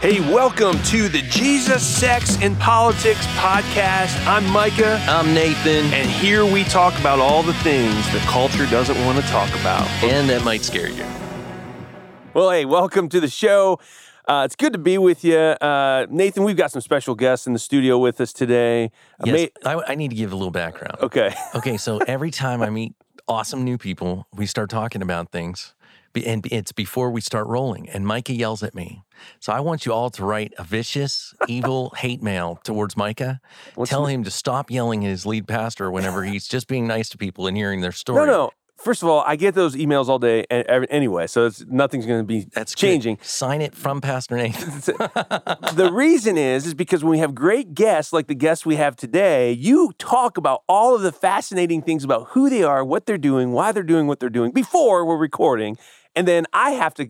[0.00, 4.24] Hey, welcome to the Jesus, Sex, and Politics podcast.
[4.28, 8.96] I'm Micah, I'm Nathan, and here we talk about all the things the culture doesn't
[9.04, 9.86] want to talk about.
[10.04, 11.04] and that might scare you.
[12.32, 13.80] Well, hey, welcome to the show.
[14.28, 15.36] Uh, it's good to be with you.
[15.36, 18.92] Uh, Nathan, we've got some special guests in the studio with us today.
[19.18, 20.96] Uh, Yes, Ma- I, I need to give a little background.
[21.02, 21.34] okay.
[21.56, 22.94] Okay, so every time I meet
[23.26, 25.74] awesome new people, we start talking about things,
[26.26, 27.88] and it's before we start rolling.
[27.88, 29.02] And Micah yells at me.
[29.40, 33.40] So I want you all to write a vicious, evil hate mail towards Micah.
[33.74, 36.86] What's Tell the- him to stop yelling at his lead pastor whenever he's just being
[36.86, 38.26] nice to people and hearing their story.
[38.26, 38.50] No, no.
[38.76, 42.20] First of all, I get those emails all day and anyway, so it's, nothing's going
[42.20, 42.80] to be That's good.
[42.80, 43.18] changing.
[43.22, 44.94] Sign it from Pastor Nathan.
[45.74, 48.94] the reason is is because when we have great guests like the guests we have
[48.94, 53.18] today, you talk about all of the fascinating things about who they are, what they're
[53.18, 55.76] doing, why they're doing what they're doing before we're recording,
[56.18, 57.08] and then I have to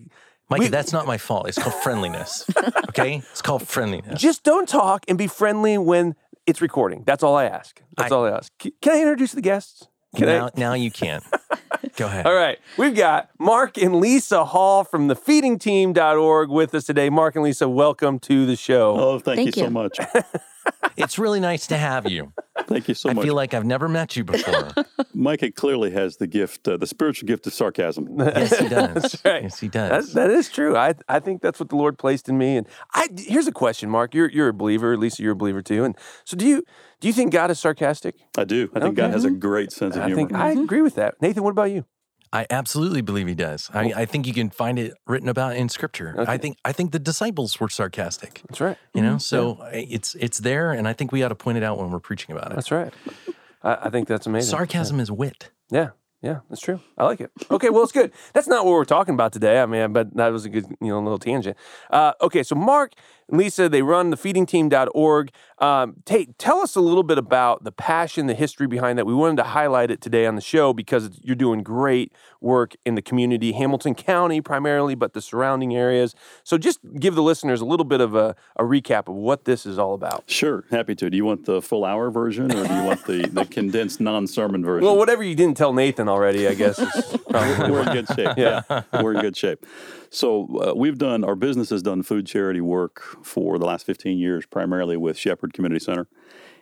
[0.50, 1.48] Micah, We- that's not my fault.
[1.48, 2.44] It's called friendliness.
[2.88, 3.22] Okay?
[3.30, 4.20] It's called friendliness.
[4.20, 7.04] just don't talk and be friendly when it's recording.
[7.06, 7.80] That's all I ask.
[7.96, 8.52] That's I- all I ask.
[8.58, 9.86] Can I introduce the guests?
[10.16, 10.50] Can now, I?
[10.56, 11.20] now you can.
[11.96, 12.26] Go ahead.
[12.26, 12.58] All right.
[12.78, 17.10] We've got Mark and Lisa Hall from the feedingteam.org with us today.
[17.10, 18.96] Mark and Lisa, welcome to the show.
[18.98, 19.98] Oh, thank, Thank you, so much.
[20.96, 22.32] It's really nice to have you.
[22.66, 23.22] Thank you so I much.
[23.22, 24.70] I feel like I've never met you before.
[25.18, 28.06] Micah clearly has the gift, uh, the spiritual gift of sarcasm.
[28.18, 28.94] Yes, he does.
[28.94, 29.42] That's right.
[29.42, 30.12] Yes, he does.
[30.14, 30.76] that is true.
[30.76, 32.56] I I think that's what the Lord placed in me.
[32.56, 34.14] And I here's a question, Mark.
[34.14, 34.96] You're you're a believer.
[34.96, 35.82] Lisa, you're a believer too.
[35.84, 36.62] And so do you
[37.00, 38.14] do you think God is sarcastic?
[38.36, 38.70] I do.
[38.74, 40.20] I think God has a great sense of humor.
[40.22, 40.28] I humor.
[40.54, 41.20] think I agree with that.
[41.20, 41.84] Nathan, what about you?
[42.32, 43.70] I absolutely believe he does.
[43.72, 46.14] I, I think you can find it written about in Scripture.
[46.18, 46.30] Okay.
[46.30, 48.42] I think I think the disciples were sarcastic.
[48.48, 48.76] That's right.
[48.94, 51.64] You know, so I- it's it's there, and I think we ought to point it
[51.64, 52.54] out when we're preaching about it.
[52.54, 52.92] That's right.
[53.68, 54.50] I, I think that's amazing.
[54.50, 55.50] Sarcasm is wit.
[55.70, 55.90] Yeah.
[56.20, 56.80] Yeah, that's true.
[56.96, 57.30] I like it.
[57.48, 58.10] Okay, well, it's good.
[58.32, 59.60] That's not what we're talking about today.
[59.60, 61.56] I mean, but that was a good, you know, little tangent.
[61.90, 62.94] Uh, okay, so Mark
[63.30, 65.30] Lisa, they run the feedingteam.org.
[65.58, 69.06] Um, ta- tell us a little bit about the passion, the history behind that.
[69.06, 72.94] We wanted to highlight it today on the show because you're doing great work in
[72.94, 76.14] the community, Hamilton County primarily, but the surrounding areas.
[76.44, 79.66] So just give the listeners a little bit of a, a recap of what this
[79.66, 80.24] is all about.
[80.26, 81.10] Sure, happy to.
[81.10, 84.26] Do you want the full hour version or do you want the, the condensed non
[84.26, 84.86] sermon version?
[84.86, 86.78] Well, whatever you didn't tell Nathan already, I guess.
[86.78, 88.28] Is probably we're in good shape.
[88.38, 88.62] Yeah,
[89.02, 89.66] we're in good shape.
[90.10, 94.18] So uh, we've done our business has done food charity work for the last 15
[94.18, 96.08] years, primarily with Shepherd Community Center.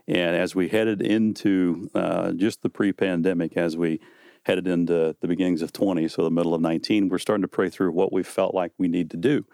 [0.08, 4.00] And as we headed into uh, just the pre-pandemic, as we
[4.44, 7.68] headed into the beginnings of 20, so the middle of 19, we're starting to pray
[7.68, 9.44] through what we felt like we need to do.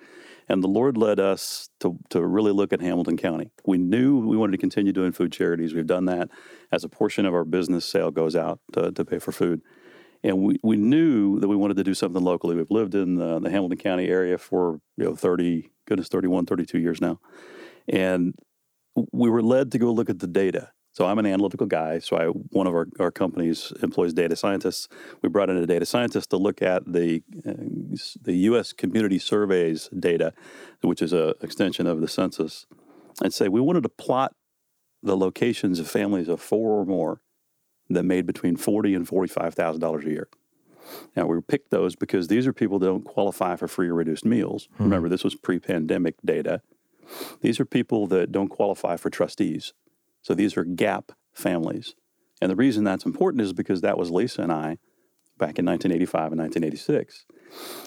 [0.48, 3.50] And the Lord led us to, to really look at Hamilton County.
[3.64, 5.72] We knew we wanted to continue doing food charities.
[5.72, 6.28] We've done that
[6.70, 9.62] as a portion of our business sale goes out to, to pay for food
[10.24, 12.54] and we, we knew that we wanted to do something locally.
[12.54, 16.78] We've lived in the, the Hamilton County area for you know 30 goodness 31 32
[16.78, 17.20] years now.
[17.88, 18.34] And
[19.12, 20.70] we were led to go look at the data.
[20.92, 21.98] So I'm an analytical guy.
[22.00, 24.88] So I one of our, our companies employs data scientists.
[25.22, 28.72] We brought in a data scientist to look at the uh, the U.S.
[28.72, 30.34] Community Surveys data,
[30.82, 32.66] which is an extension of the census,
[33.22, 34.34] and say we wanted to plot
[35.02, 37.22] the locations of families of four or more
[37.94, 40.28] that made between forty and forty-five thousand dollars a year.
[41.16, 44.25] Now we picked those because these are people that don't qualify for free or reduced
[44.25, 44.69] meals.
[44.76, 44.84] Hmm.
[44.84, 46.60] Remember, this was pre-pandemic data.
[47.41, 49.72] These are people that don't qualify for trustees.
[50.22, 51.94] So these are gap families.
[52.41, 54.78] And the reason that's important is because that was Lisa and I
[55.38, 57.26] back in 1985 and 1986.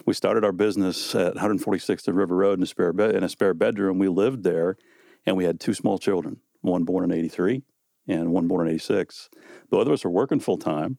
[0.05, 3.29] We started our business at 146th of River Road in a spare bed in a
[3.29, 3.99] spare bedroom.
[3.99, 4.77] We lived there,
[5.25, 7.63] and we had two small children, one born in 83
[8.07, 9.29] and one born in 86.
[9.69, 10.97] The other of us are working full time.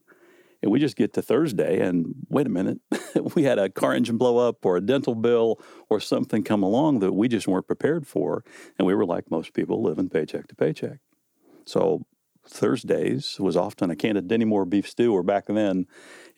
[0.62, 2.78] And we just get to Thursday and wait a minute,
[3.34, 7.00] we had a car engine blow up or a dental bill or something come along
[7.00, 8.42] that we just weren't prepared for.
[8.78, 10.98] And we were like most people living paycheck to paycheck.
[11.66, 12.06] So
[12.48, 15.86] Thursdays was often a can of Dinty Moore beef stew, or back then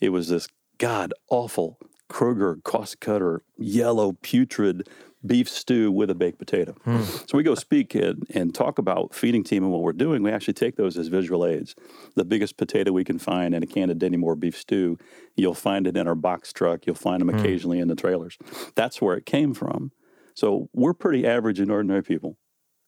[0.00, 0.48] it was this
[0.78, 1.78] god awful
[2.08, 4.88] Kroger cost cutter yellow putrid
[5.26, 6.72] beef stew with a baked potato.
[6.84, 7.02] Hmm.
[7.02, 10.22] So we go speak and, and talk about feeding team and what we're doing.
[10.22, 11.74] We actually take those as visual aids.
[12.14, 14.96] The biggest potato we can find in a can of Dinty Moore beef stew,
[15.36, 16.86] you'll find it in our box truck.
[16.86, 17.38] You'll find them hmm.
[17.38, 18.38] occasionally in the trailers.
[18.74, 19.92] That's where it came from.
[20.34, 22.36] So we're pretty average and ordinary people.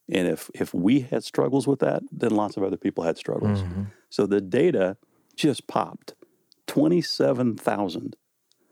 [0.09, 3.61] And if if we had struggles with that, then lots of other people had struggles.
[3.61, 3.83] Mm-hmm.
[4.09, 4.97] So the data
[5.35, 6.15] just popped.
[6.67, 8.15] 27,000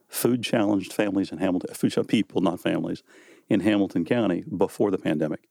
[0.08, 3.04] food challenged families in Hamilton, food challenged people, not families,
[3.50, 5.50] in Hamilton County before the pandemic.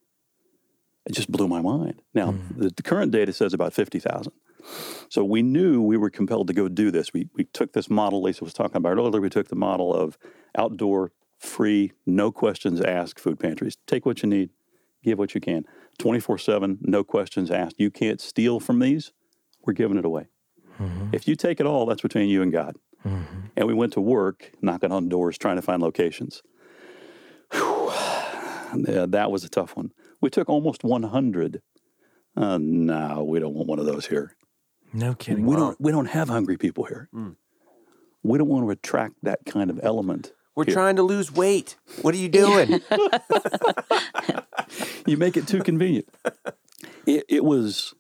[1.07, 2.03] It just blew my mind.
[2.15, 2.61] Now, hmm.
[2.61, 4.33] the, the current data says about 50,000.
[5.09, 7.13] So we knew we were compelled to go do this.
[7.13, 9.21] We, we took this model Lisa was talking about earlier.
[9.21, 10.19] We took the model of
[10.57, 13.77] outdoor free, no questions asked food pantries.
[13.87, 14.51] Take what you need,
[15.03, 15.65] give what you can.
[15.99, 17.77] 24 7, no questions asked.
[17.79, 19.13] You can't steal from these,
[19.65, 20.27] we're giving it away.
[20.79, 21.09] Mm-hmm.
[21.13, 22.77] If you take it all, that's between you and God.
[23.05, 23.41] Mm-hmm.
[23.57, 26.43] And we went to work knocking on doors trying to find locations.
[28.77, 29.93] Yeah, that was a tough one.
[30.21, 31.63] We took almost 100.
[32.37, 34.37] Uh, no, we don't want one of those here.
[34.93, 35.45] No kidding.
[35.47, 35.79] We don't.
[35.81, 37.09] We don't have hungry people here.
[38.23, 40.33] We don't want to attract that kind of element.
[40.55, 40.75] We're here.
[40.75, 41.77] trying to lose weight.
[42.03, 42.81] What are you doing?
[45.07, 46.07] You make it too convenient.
[47.07, 47.95] It, it was.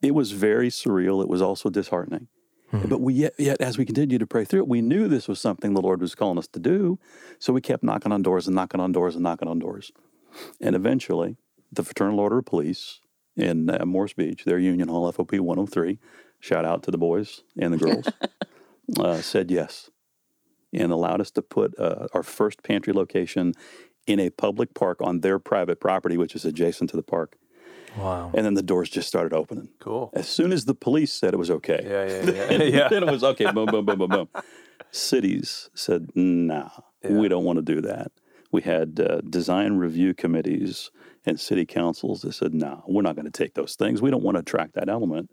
[0.00, 1.22] It was very surreal.
[1.22, 2.28] It was also disheartening.
[2.72, 5.40] But we yet, yet, as we continued to pray through it, we knew this was
[5.40, 6.98] something the Lord was calling us to do.
[7.38, 9.92] So we kept knocking on doors and knocking on doors and knocking on doors.
[10.60, 11.36] And eventually,
[11.72, 13.00] the Fraternal Order of Police
[13.36, 15.98] in uh, Morse Beach, their Union Hall FOP 103,
[16.40, 18.06] shout out to the boys and the girls,
[18.98, 19.90] uh, said yes
[20.74, 23.54] and allowed us to put uh, our first pantry location
[24.06, 27.36] in a public park on their private property, which is adjacent to the park.
[27.96, 28.32] Wow.
[28.34, 29.68] And then the doors just started opening.
[29.78, 30.10] Cool.
[30.14, 32.62] As soon as the police said it was okay, Yeah, yeah, yeah.
[32.78, 32.88] yeah.
[32.88, 33.50] then it was okay.
[33.52, 34.28] Boom, boom, boom, boom, boom.
[34.90, 36.70] Cities said, "Nah,
[37.02, 38.12] we don't want to do that."
[38.54, 40.92] We had uh, design review committees
[41.26, 44.00] and city councils that said, "Nah, we're not going to take those things.
[44.00, 45.28] We don't want to attract that element."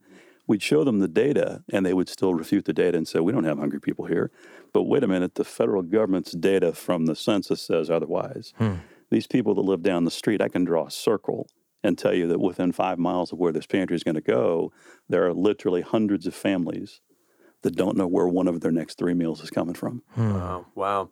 [0.47, 3.31] We'd show them the data, and they would still refute the data and say, "We
[3.31, 4.31] don't have hungry people here."
[4.73, 8.53] But wait a minute, the federal government's data from the census says otherwise.
[9.11, 11.47] These people that live down the street, I can draw a circle
[11.83, 14.73] and tell you that within five miles of where this pantry is going to go,
[15.09, 17.01] there are literally hundreds of families
[17.61, 20.01] that don't know where one of their next three meals is coming from.
[20.17, 21.09] Wow, wow.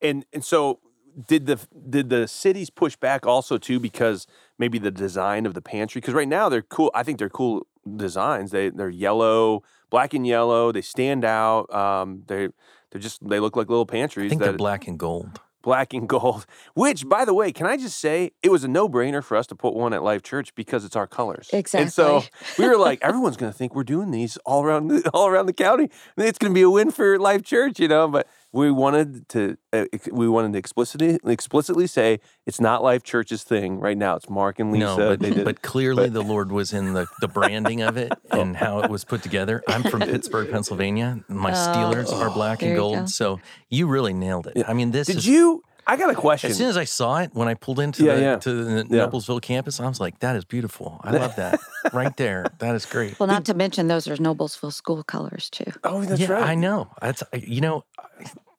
[0.00, 0.78] And and so
[1.26, 1.58] did the
[1.88, 4.26] did the cities push back also too because
[4.58, 6.90] maybe the design of the pantry because right now they're cool.
[6.94, 7.66] I think they're cool
[7.96, 8.50] designs.
[8.50, 10.72] They they're yellow, black and yellow.
[10.72, 11.72] They stand out.
[11.74, 12.48] Um, they
[12.90, 14.26] they're just they look like little pantries.
[14.26, 15.40] I think that, they're black and gold.
[15.62, 16.46] black and gold.
[16.74, 19.46] Which, by the way, can I just say it was a no brainer for us
[19.48, 21.50] to put one at Life Church because it's our colors.
[21.52, 21.82] Exactly.
[21.84, 22.22] And so
[22.58, 25.52] we were like, everyone's going to think we're doing these all around all around the
[25.52, 25.90] county.
[26.16, 28.08] It's going to be a win for Life Church, you know.
[28.08, 33.42] But we wanted to uh, we wanted to explicitly explicitly say it's not Life Church's
[33.42, 34.16] thing right now.
[34.16, 34.86] It's Mark and Lisa.
[34.86, 38.12] No, but, they did but clearly the Lord was in the, the branding of it
[38.30, 38.40] Oh.
[38.40, 39.62] and how it was put together.
[39.68, 41.22] I'm from Pittsburgh, Pennsylvania.
[41.28, 43.10] My Steelers are black There and you gold.
[43.10, 44.64] So you really nailed it.
[44.66, 45.26] I mean, this Did is.
[45.26, 45.62] you?
[45.88, 46.50] I got a question.
[46.50, 48.36] as soon as I saw it, when I pulled into Yeah, the yeah.
[48.36, 49.06] to the Yeah.
[49.06, 51.00] Noblesville campus, I was like, "That is beautiful.
[51.02, 51.58] I love that
[51.92, 52.44] right there.
[52.58, 55.64] That is great." Well, not to mention those are Noblesville school colors too.
[55.84, 56.42] oh, that's yeah, right.
[56.50, 56.90] I know.
[57.00, 57.84] That's you know,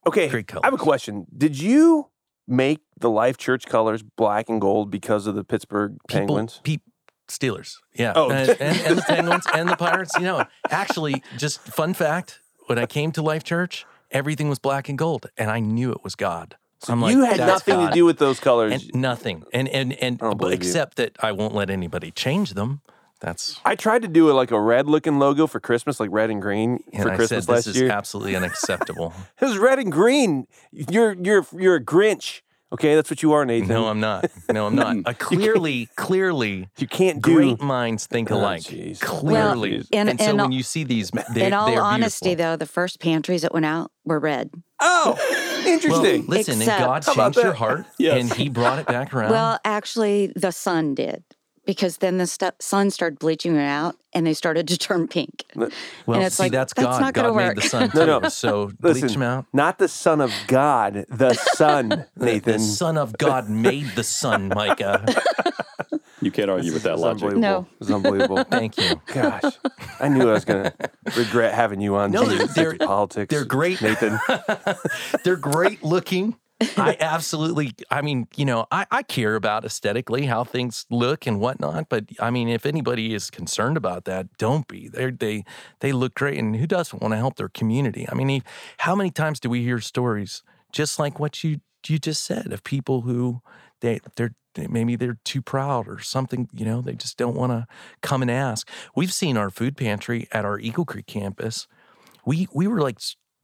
[0.07, 1.27] Okay, Great I have a question.
[1.37, 2.09] Did you
[2.47, 6.61] make the Life Church colors black and gold because of the Pittsburgh people, Penguins?
[6.63, 6.81] peop-
[7.27, 8.31] Steelers, yeah, Oh.
[8.31, 10.15] and, and, and the Penguins and the Pirates.
[10.15, 14.89] You know, actually, just fun fact: when I came to Life Church, everything was black
[14.89, 16.55] and gold, and I knew it was God.
[16.79, 18.71] So I'm like, you had nothing God." to do with those colors.
[18.73, 20.47] and nothing, and and and don't you.
[20.49, 22.81] except that I won't let anybody change them.
[23.19, 26.29] That's I tried to do a, like a red looking logo for Christmas, like red
[26.29, 27.91] and green and for I Christmas said last this is year.
[27.91, 29.13] absolutely unacceptable.
[29.41, 30.47] it was red and green.
[30.71, 32.41] You're you're you're a Grinch.
[32.71, 33.67] Okay, that's what you are, Nathan.
[33.69, 34.29] no, I'm not.
[34.51, 34.95] No, I'm not.
[35.05, 37.33] Uh, clearly, clearly, you can't do.
[37.33, 38.61] great minds think Oh, alike.
[38.61, 38.99] jeez.
[38.99, 41.77] Clearly, Well, in- and so in when all- you see these, they, In all they
[41.77, 42.51] are honesty, beautiful.
[42.51, 44.51] though, the first pantries that went out were red.
[44.79, 46.25] Oh, Well, interesting.
[46.27, 48.21] listen, Except- and God changed your heart, Yes.
[48.21, 49.31] and He brought it back around.
[49.31, 51.23] Well, actually, the sun did
[51.69, 55.43] because then the stu- sun started bleaching it out and they started to turn pink.
[55.55, 55.69] well,
[56.07, 56.99] and it's see, like, that's that's God.
[57.01, 57.55] not gonna God made work.
[57.57, 58.21] the sun No, too.
[58.23, 58.29] no.
[58.29, 59.45] So bleach Listen, him out.
[59.53, 62.53] not the Son of God, the sun, Nathan.
[62.53, 65.05] The Son of God made the sun, Micah.
[66.21, 67.23] You can't argue with that It's logic.
[67.29, 67.41] unbelievable.
[67.41, 67.67] No.
[67.79, 68.43] It's unbelievable.
[68.45, 68.99] Thank you.
[69.05, 69.43] Gosh,
[69.99, 70.73] I knew I was gonna
[71.15, 72.09] regret having you on.
[72.11, 73.29] No, to they're- they're- politics.
[73.29, 73.79] they're great.
[73.81, 74.19] Nathan.
[75.23, 76.35] They're great looking.
[76.75, 81.39] I absolutely, I mean, you know, I, I care about aesthetically how things look and
[81.39, 81.87] whatnot.
[81.89, 84.89] But I mean, if anybody is concerned about that, don't be.
[84.89, 85.43] They they
[85.79, 88.05] they look great, and who doesn't want to help their community?
[88.09, 88.43] I mean,
[88.79, 92.63] how many times do we hear stories just like what you you just said of
[92.63, 93.41] people who
[93.81, 94.33] they they're
[94.69, 97.65] maybe they're too proud or something you know they just don't want to
[98.01, 101.67] come and ask we've seen our food pantry at our eagle creek campus
[102.25, 102.99] we we were like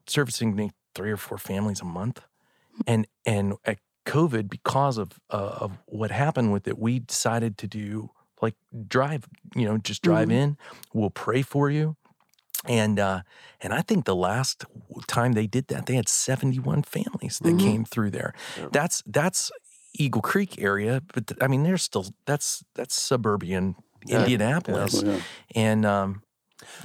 [0.07, 2.21] servicing three or four families a month
[2.87, 7.67] and and at covid because of uh, of what happened with it we decided to
[7.67, 8.55] do like
[8.87, 10.57] drive you know just drive in.
[10.93, 11.95] We'll pray for you.
[12.67, 13.21] And uh
[13.61, 14.65] and i think the last
[15.07, 18.33] time they did that they had 71 families that came through there.
[18.71, 19.51] That's that's
[19.97, 23.75] eagle creek area but th- i mean there's still that's that's suburban
[24.09, 25.03] indianapolis.
[25.03, 25.19] Oh, yeah.
[25.55, 26.21] and um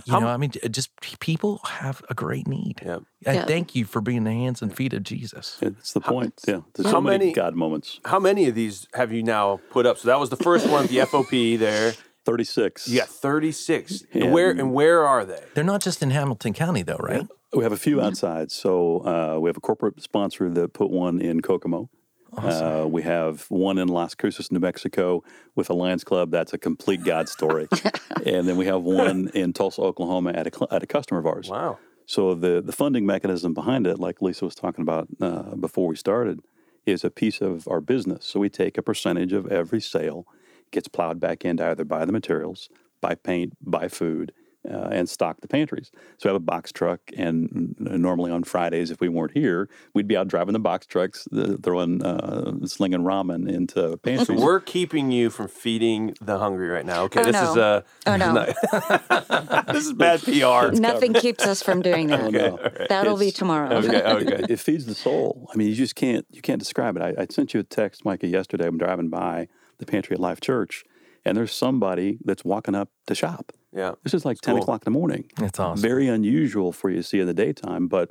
[0.04, 2.80] You know, I mean, just people have a great need.
[2.84, 2.98] Yeah.
[3.26, 3.44] I Yeah.
[3.44, 5.58] thank you for being the hands and feet of Jesus.
[5.62, 6.34] It's the point.
[6.46, 6.60] Yeah.
[6.74, 8.00] There's How so many, many- God moments.
[8.04, 9.98] How many of these have you now put up?
[9.98, 11.94] So that was the first one, the FOP there.
[12.26, 12.86] 36.
[12.88, 14.04] Yeah, 36.
[14.12, 14.24] Yeah.
[14.24, 15.42] And where and where are they?
[15.54, 17.26] They're not just in Hamilton County, though, right?
[17.54, 18.52] We have a few outside.
[18.52, 21.88] So uh, we have a corporate sponsor that put one in Kokomo.
[22.37, 25.22] Uh, we have one in Las Cruces, New Mexico,
[25.54, 26.30] with a Lions Club.
[26.30, 27.68] That's a complete God story.
[28.26, 31.49] and then we have one in Tulsa, Oklahoma, at a at a customer of ours.
[31.49, 31.78] Wow.
[32.06, 35.96] So the the funding mechanism behind it, like Lisa was talking about uh, before we
[35.96, 36.40] started,
[36.87, 38.25] is a piece of our business.
[38.25, 40.26] So we take a percentage of every sale,
[40.70, 42.68] gets plowed back in to either buy the materials,
[43.00, 44.32] buy paint, buy food,
[44.69, 45.90] uh, and stock the pantries.
[46.19, 50.09] So we have a box truck, and normally on Fridays, if we weren't here, we'd
[50.09, 54.40] be out driving the box trucks, uh, throwing uh, slinging ramen into pantries.
[54.40, 57.05] We're keeping you from feeding the hungry right now.
[57.05, 57.50] Okay, Oh, this no.
[57.52, 58.33] is uh Oh, no.
[59.73, 60.75] this is bad PR.
[60.79, 62.31] Nothing keeps us from doing that.
[62.31, 62.59] no.
[62.88, 63.76] That'll be tomorrow.
[63.76, 64.02] Okay,
[64.33, 64.45] okay.
[64.52, 65.49] it feeds the soul.
[65.52, 67.02] I mean, you just can't you can't describe it.
[67.02, 68.67] I, I sent you a text, Micah, yesterday.
[68.67, 69.49] I'm driving by
[69.79, 70.85] the pantry at Life Church,
[71.25, 73.52] and there's somebody that's walking up to shop.
[73.74, 73.92] Yeah.
[74.02, 74.62] This is like ten cool.
[74.62, 75.30] o'clock in the morning.
[75.36, 75.80] That's awesome.
[75.80, 78.10] Very unusual for you to see in the daytime, but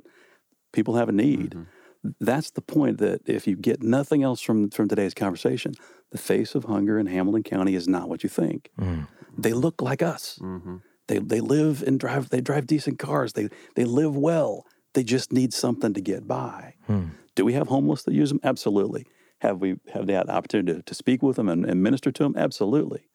[0.71, 1.51] people have a need.
[1.51, 2.11] Mm-hmm.
[2.21, 2.99] That's the point.
[2.99, 5.73] That if you get nothing else from from today's conversation,
[6.11, 8.69] the face of hunger in Hamilton County is not what you think.
[8.79, 9.07] Mm.
[9.37, 10.39] They look like us.
[10.41, 10.77] Mm-hmm.
[11.07, 12.29] They they live and drive.
[12.29, 13.33] They drive decent cars.
[13.33, 14.65] They they live well.
[14.93, 16.75] They just need something to get by.
[16.87, 17.09] Hmm.
[17.35, 18.39] Do we have homeless that use them?
[18.43, 19.05] Absolutely.
[19.41, 22.11] Have we have they had the opportunity to, to speak with them and, and minister
[22.11, 22.35] to them?
[22.35, 23.07] Absolutely.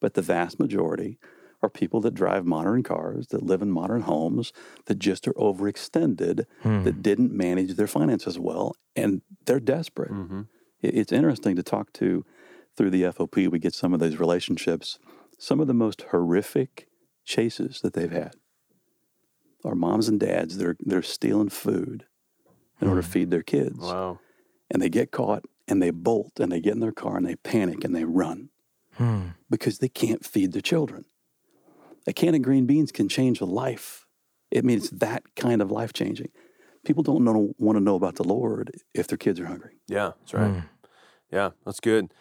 [0.00, 1.18] But the vast majority
[1.62, 4.52] are people that drive modern cars, that live in modern homes,
[4.86, 6.82] that just are overextended, hmm.
[6.84, 10.10] that didn't manage their finances well, and they're desperate.
[10.10, 10.42] Mm-hmm.
[10.82, 12.24] It- It's interesting to talk to
[12.76, 13.48] through the FOP.
[13.48, 14.98] We get some of those relationships.
[15.38, 16.86] Some of the most horrific
[17.24, 18.34] chases that they've had
[19.64, 20.56] are moms and dads.
[20.56, 22.06] They're they're stealing food
[22.80, 23.12] in order to hmm.
[23.12, 24.20] feed their kids, Wow.
[24.70, 27.36] and they get caught and they bolt and they get in their car and they
[27.36, 28.48] panic and they run
[28.94, 29.28] hmm.
[29.50, 31.04] because they can't feed their children.
[32.10, 34.04] A can of green beans can change a life.
[34.50, 36.30] It means that kind of life changing.
[36.84, 39.78] People don't know, want to know about the Lord if their kids are hungry.
[39.86, 40.64] Yeah, that's right.
[41.30, 42.12] Yeah, that's good.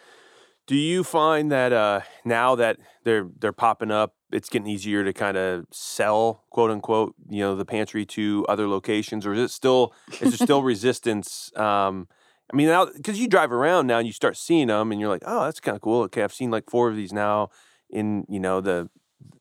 [0.67, 5.12] Do you find that uh, now that they're they're popping up, it's getting easier to
[5.12, 9.50] kind of sell, quote unquote, you know, the pantry to other locations, or is it
[9.50, 9.91] still
[10.22, 11.51] is there still resistance?
[11.55, 12.08] Um,
[12.53, 15.10] I mean, now because you drive around now and you start seeing them, and you're
[15.10, 16.03] like, oh, that's kind of cool.
[16.03, 17.50] Okay, I've seen like four of these now
[17.89, 18.91] in you know the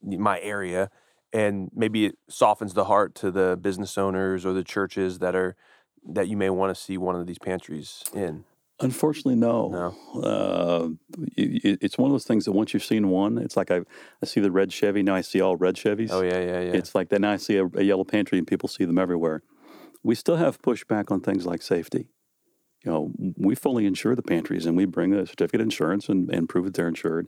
[0.02, 0.90] my area,
[1.32, 5.56] and maybe it softens the heart to the business owners or the churches that are
[6.10, 8.44] that you may want to see one of these pantries in.
[8.80, 9.68] Unfortunately, no.
[10.14, 10.20] No.
[10.22, 10.88] Uh,
[11.36, 13.80] it, it- it's one of those things that once you've seen one, it's like I,
[14.22, 15.02] I see the red Chevy.
[15.02, 16.10] Now I see all red Chevys.
[16.12, 16.72] Oh yeah, yeah, yeah.
[16.74, 17.20] It's like that.
[17.20, 19.42] Now I see a, a yellow pantry and people see them everywhere.
[20.04, 22.08] We still have pushback on things like safety.
[22.84, 26.30] You know, we fully insure the pantries and we bring a certificate of insurance and,
[26.30, 27.26] and prove that they're insured.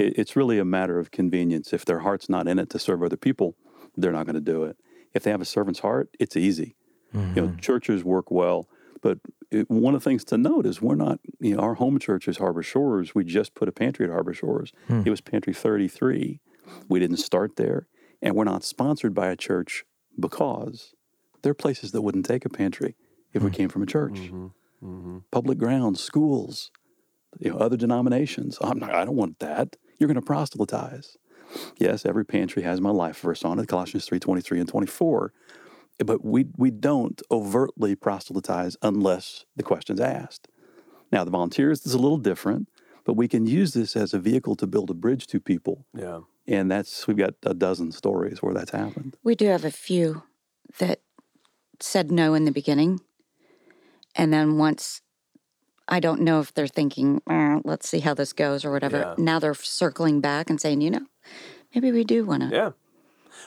[0.00, 1.72] It, it's really a matter of convenience.
[1.72, 3.56] If their heart's not in it to serve other people,
[3.96, 4.76] they're not going to do it.
[5.14, 6.76] If they have a servant's heart, it's easy.
[7.12, 7.58] You know, mm-hmm.
[7.58, 8.68] churches work well,
[9.02, 9.18] but
[9.50, 11.18] it, one of the things to note is we're not.
[11.40, 13.14] You know, our home church is Harbor Shores.
[13.16, 14.72] We just put a pantry at Harbor Shores.
[14.86, 15.02] Hmm.
[15.04, 16.40] It was Pantry 33.
[16.88, 17.88] We didn't start there,
[18.22, 19.84] and we're not sponsored by a church
[20.18, 20.94] because
[21.42, 22.94] there are places that wouldn't take a pantry
[23.32, 23.56] if we hmm.
[23.56, 24.14] came from a church.
[24.14, 24.46] Mm-hmm.
[24.84, 25.18] Mm-hmm.
[25.32, 26.70] Public grounds, schools,
[27.38, 28.58] you know, other denominations.
[28.60, 29.76] I'm not, I don't want that.
[30.00, 31.18] You're going to proselytize.
[31.78, 35.32] Yes, every pantry has my life verse on it, Colossians 3, 23 and 24.
[35.98, 40.48] But we, we don't overtly proselytize unless the question's asked.
[41.12, 42.68] Now, the volunteers is a little different,
[43.04, 45.84] but we can use this as a vehicle to build a bridge to people.
[45.94, 46.20] yeah.
[46.46, 49.16] And that's, we've got a dozen stories where that's happened.
[49.22, 50.24] We do have a few
[50.78, 51.00] that
[51.78, 53.00] said no in the beginning.
[54.16, 55.02] And then once,
[55.90, 58.98] I don't know if they're thinking, "Eh, let's see how this goes or whatever.
[58.98, 59.14] Yeah.
[59.18, 61.06] Now they're circling back and saying, you know,
[61.74, 62.48] maybe we do want to.
[62.56, 62.70] Yeah.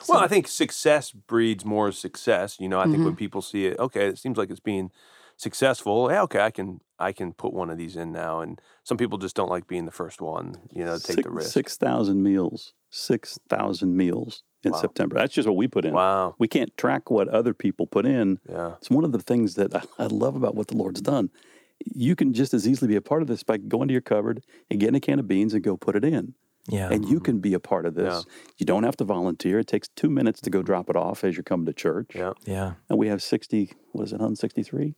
[0.09, 2.59] Well, I think success breeds more success.
[2.59, 4.91] You know, I think when people see it, okay, it seems like it's being
[5.37, 6.09] successful.
[6.11, 8.41] Yeah, okay, I can I can put one of these in now.
[8.41, 10.55] And some people just don't like being the first one.
[10.71, 11.51] You know, take Six- the risk.
[11.53, 14.77] 6,000 meals, 6,000 meals in Wow.
[14.79, 15.15] September.
[15.15, 15.93] That's just what we put in.
[15.93, 16.35] Wow.
[16.39, 18.39] We can't track what other people put in.
[18.49, 18.73] Yeah.
[18.77, 21.29] It's one of the things that I, I love about what the Lord's done.
[21.85, 24.43] You can just as easily be a part of this by going to your cupboard
[24.69, 26.33] and getting a can of beans and go put it in.
[26.69, 26.89] Yeah.
[26.89, 27.25] And you mm-hmm.
[27.25, 28.25] can be a part of this.
[28.57, 29.59] You don't have to volunteer.
[29.59, 32.11] It takes two minutes to go drop it off as you're coming to church.
[32.15, 32.33] Yeah.
[32.45, 32.73] yeah.
[32.89, 34.95] And we have 60, what is it, 163?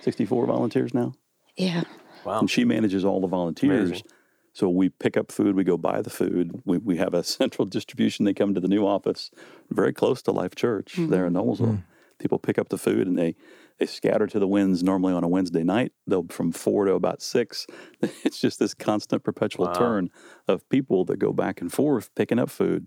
[0.00, 1.14] 64 volunteers now.
[1.56, 1.84] Yeah.
[2.24, 2.40] Wow.
[2.40, 3.90] And she manages all the volunteers.
[3.90, 4.06] Amazing.
[4.54, 6.62] So we pick up food, we go buy the food.
[6.64, 8.24] We, we have a central distribution.
[8.24, 9.30] They come to the new office,
[9.70, 11.50] very close to Life Church there in mm-hmm.
[11.50, 11.76] Noblesville.
[11.76, 11.84] Mm.
[12.18, 13.34] People pick up the food and they
[13.78, 15.92] they scatter to the winds normally on a Wednesday night.
[16.06, 17.66] They'll from four to about six.
[18.24, 20.10] It's just this constant perpetual turn
[20.48, 22.86] of people that go back and forth picking up food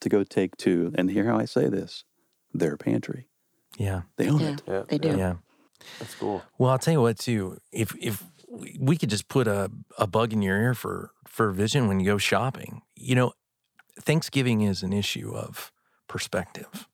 [0.00, 2.04] to go take to, and hear how I say this,
[2.52, 3.28] their pantry.
[3.78, 4.02] Yeah.
[4.16, 4.62] They own Yeah, it.
[4.66, 5.16] Yeah, they do.
[5.16, 5.34] Yeah.
[5.98, 6.42] That's cool.
[6.58, 7.58] Well, I'll tell you what too.
[7.72, 11.50] If if we- we could just put a, a bug in your ear for for
[11.50, 13.32] vision when you go shopping, you know,
[14.00, 15.72] Thanksgiving is an issue of
[16.08, 16.88] perspective.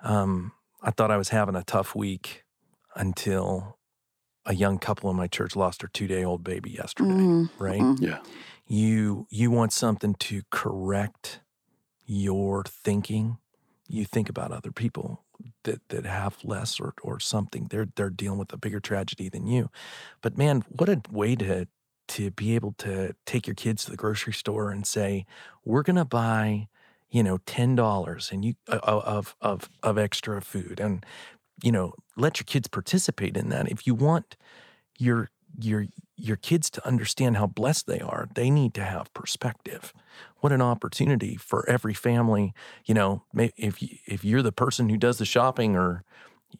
[0.00, 2.43] Um, I thought I was having a tough week
[2.96, 3.78] until
[4.46, 7.14] a young couple in my church lost their two day old baby yesterday.
[7.14, 7.50] Mhm.
[7.58, 7.80] Right?
[7.82, 8.02] Mhm.
[8.02, 8.20] Yeah.
[8.66, 11.40] you you want something to correct
[12.06, 13.38] your thinking
[13.88, 15.24] you think about other people
[15.64, 19.46] that that have less or or something they're they're dealing with a bigger tragedy than
[19.46, 19.70] you
[20.22, 21.66] but man what a way to
[22.08, 25.26] to be able to take your kids to the grocery store and say
[25.64, 26.68] we're going to buy
[27.10, 31.04] you know $10 and you uh, of of of extra food and
[31.62, 33.70] you know let your kids participate in that.
[33.70, 34.36] If you want
[34.98, 39.92] your your your kids to understand how blessed they are they need to have perspective.
[40.40, 44.96] What an opportunity for every family you know if you, if you're the person who
[44.96, 46.04] does the shopping or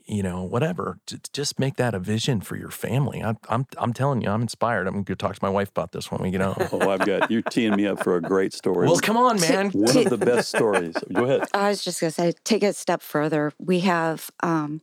[0.05, 3.67] you know whatever to to just make that a vision for your family I'm, I'm
[3.79, 6.21] i'm telling you i'm inspired i'm going to talk to my wife about this when
[6.23, 8.87] we get home Oh, I've got you're teeing me up for a great story.
[8.87, 10.95] well come on man One of the best stories.
[11.13, 11.49] Go ahead.
[11.55, 13.53] I was just going to say, take it a step further.
[13.59, 14.81] We have um,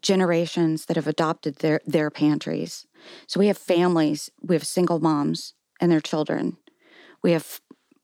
[0.00, 2.86] generations that have adopted their, their pantries.
[3.26, 6.56] So we have families, we have single moms and their children.
[7.22, 7.60] We have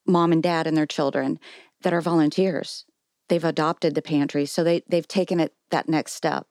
[0.06, 1.38] mom and dad and their children
[1.82, 2.84] that are volunteers.
[3.30, 4.44] They've adopted the pantry.
[4.44, 6.48] So they, they've taken it that next step,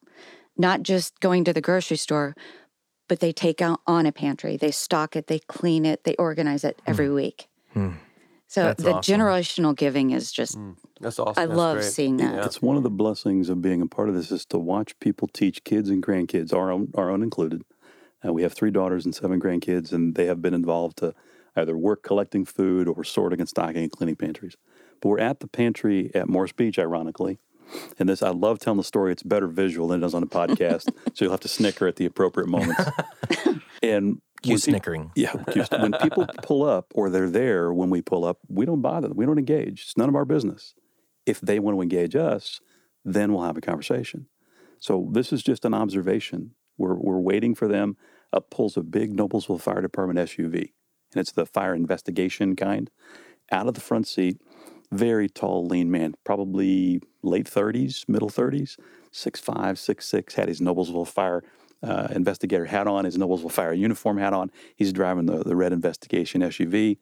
[0.58, 2.36] not just going to the grocery store,
[3.10, 4.56] but they take out on a pantry.
[4.56, 7.50] They stock it, they clean it, they organize it every week.
[7.74, 7.92] Hmm.
[8.48, 9.20] So That's the awesome.
[9.20, 10.58] generational giving is just
[11.02, 11.44] That's awesome.
[11.44, 11.92] I That's love great.
[11.92, 12.34] seeing that.
[12.34, 12.46] Yeah.
[12.46, 15.28] It's one of the blessings of being a part of this is to watch people
[15.28, 17.62] teach kids and grandkids, our own, our own included.
[18.26, 21.14] Uh, we have three daughters and seven grandkids, and they have been involved to
[21.56, 24.56] either work collecting food or sorting and stocking and cleaning pantries.
[25.02, 27.40] But we're at the pantry at Morse Beach, ironically.
[28.00, 29.12] And this, I love telling the story.
[29.12, 31.98] It's better visual than it is on a podcast, so you'll have to snicker at
[31.98, 32.82] the appropriate moments.
[33.84, 38.40] and you snickering yeah, when people pull up or they're there when we pull up,
[38.48, 39.18] we don't bother them.
[39.18, 39.84] We don't engage.
[39.84, 40.76] It's none of our business.
[41.26, 42.62] If they want to engage us,
[43.04, 44.28] then we'll have a conversation.
[44.80, 46.52] So this is just an observation.
[46.78, 47.98] We're, we're waiting for them.
[48.32, 50.72] Up pulls a big Noblesville Fire Department SUV,
[51.14, 52.90] and it's the fire investigation kind.
[53.52, 54.40] Out of the front seat,
[54.92, 58.78] very tall, lean man, probably late 30s, middle 30s,
[59.12, 61.44] 6'5, 6'6, had his Noblesville Fire
[61.82, 64.52] uh, investigator hat on, his Noblesville Fire uniform hat on.
[64.76, 66.98] He's driving the, the red investigation SUV.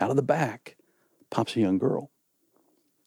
[0.00, 0.76] Out of the back
[1.30, 2.10] pops a young girl.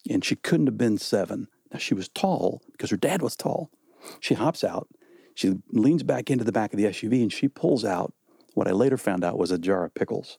[0.09, 1.47] And she couldn't have been seven.
[1.71, 3.71] Now, she was tall because her dad was tall.
[4.19, 4.89] She hops out.
[5.33, 8.13] She leans back into the back of the SUV and she pulls out
[8.53, 10.37] what I later found out was a jar of pickles.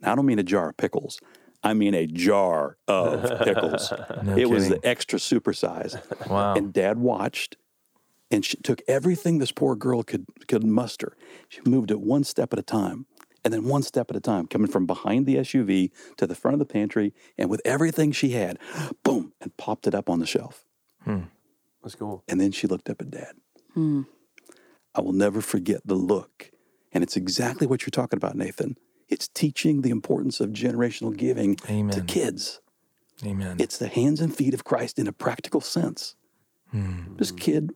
[0.00, 1.18] Now, I don't mean a jar of pickles.
[1.62, 3.92] I mean a jar of pickles.
[4.22, 5.96] No it was the extra super size.
[6.28, 7.56] wow And dad watched
[8.30, 11.16] and she took everything this poor girl could could muster.
[11.48, 13.06] She moved it one step at a time.
[13.42, 16.52] And then one step at a time, coming from behind the SUV to the front
[16.52, 18.58] of the pantry, and with everything she had,
[19.02, 20.66] boom, and popped it up on the shelf.
[21.82, 22.22] That's cool.
[22.28, 23.32] And then she looked up at dad.
[23.72, 24.02] Hmm.
[24.94, 26.50] I will never forget the look.
[26.92, 28.76] And it's exactly what you're talking about, Nathan.
[29.10, 32.60] It's teaching the importance of generational giving to kids.
[33.24, 36.14] amen It's the hands and feet of Christ in a practical sense.
[36.70, 37.16] Hmm.
[37.16, 37.72] This kid,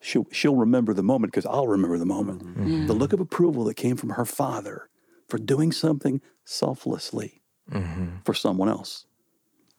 [0.00, 2.42] she'll, she'll remember the moment because I'll remember the moment.
[2.44, 2.86] Mm-hmm.
[2.86, 4.88] The look of approval that came from her father
[5.28, 7.38] for doing something selflessly
[7.70, 8.16] Mm-hmm.
[8.24, 9.06] for someone else.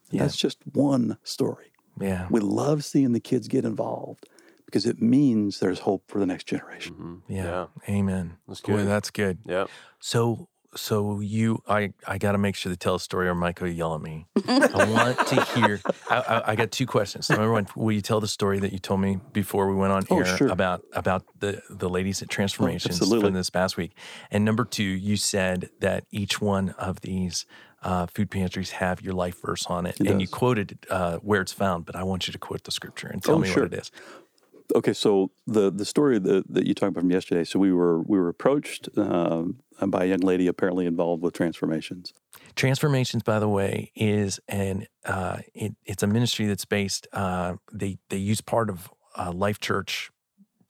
[0.10, 0.22] Yeah.
[0.24, 1.74] That's just one story.
[2.00, 4.26] yeah We love seeing the kids get involved
[4.66, 7.22] because it means there's hope for the next generation.
[7.28, 7.66] yeah, Yeah.
[7.90, 8.88] amen That's boy good.
[8.88, 9.66] that's good Yeah.
[10.00, 13.62] So, so you, I, I got to make sure to tell a story, or Mike
[13.62, 14.26] will yell at me.
[14.48, 15.80] I want to hear.
[16.10, 17.30] I, I, I got two questions.
[17.30, 20.04] Number one, will you tell the story that you told me before we went on
[20.10, 20.50] Oh, air sure.
[20.50, 23.28] Oh, about about the the ladies at Transformations absolutely.
[23.28, 23.96] from this past week?
[24.32, 27.46] And number two, you said that each one of these.
[27.86, 31.42] Uh, food pantries have your life verse on it, It and you quoted uh, where
[31.42, 31.86] it's found.
[31.86, 33.64] But I want you to quote the scripture and tell Oh, me sure.
[33.64, 33.92] what it is.
[34.76, 37.44] Okay, so the the story that, that you talked about from yesterday.
[37.44, 42.14] So we were we were approached um, by a young lady apparently involved with transformations.
[42.56, 47.08] Transformations, by the way, is an uh, it, it's a ministry that's based.
[47.14, 50.12] Uh, they they use part of uh, Life Church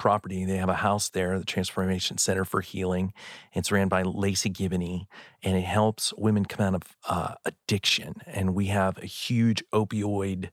[0.04, 0.44] property.
[0.44, 3.13] They have a house there, the Transformation Center for Healing.
[3.54, 5.08] It's ran by Lacey Gibney,
[5.42, 8.16] and it helps women come out of uh, addiction.
[8.28, 10.50] And we have a huge opioid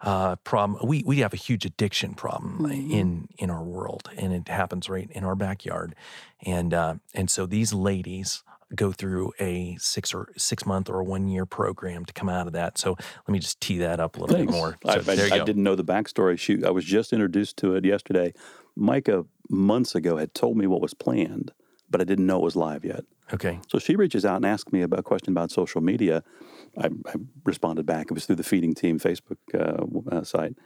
[0.00, 0.88] uh, problem.
[0.88, 5.10] We we have a huge addiction problem in in our world, and it happens right
[5.10, 5.94] in our backyard.
[6.40, 8.42] And uh, and so these ladies
[8.74, 12.52] go through a six or six month or one year program to come out of
[12.54, 12.78] that.
[12.78, 14.52] So let me just tee that up a little Thanks.
[14.52, 14.76] bit more.
[14.84, 15.44] I, So I- I go.
[15.44, 16.38] didn't know the backstory.
[16.38, 18.32] She, I was just introduced to it yesterday.
[18.76, 21.52] Micah months ago had told me what was planned,
[21.90, 23.04] but I didn't know it was live yet.
[23.32, 23.58] Okay.
[23.68, 26.22] So she reaches out and asks me about a question about social media.
[26.76, 28.06] I, I responded back.
[28.06, 30.56] It was through the Feeding Team Facebook uh, uh, site.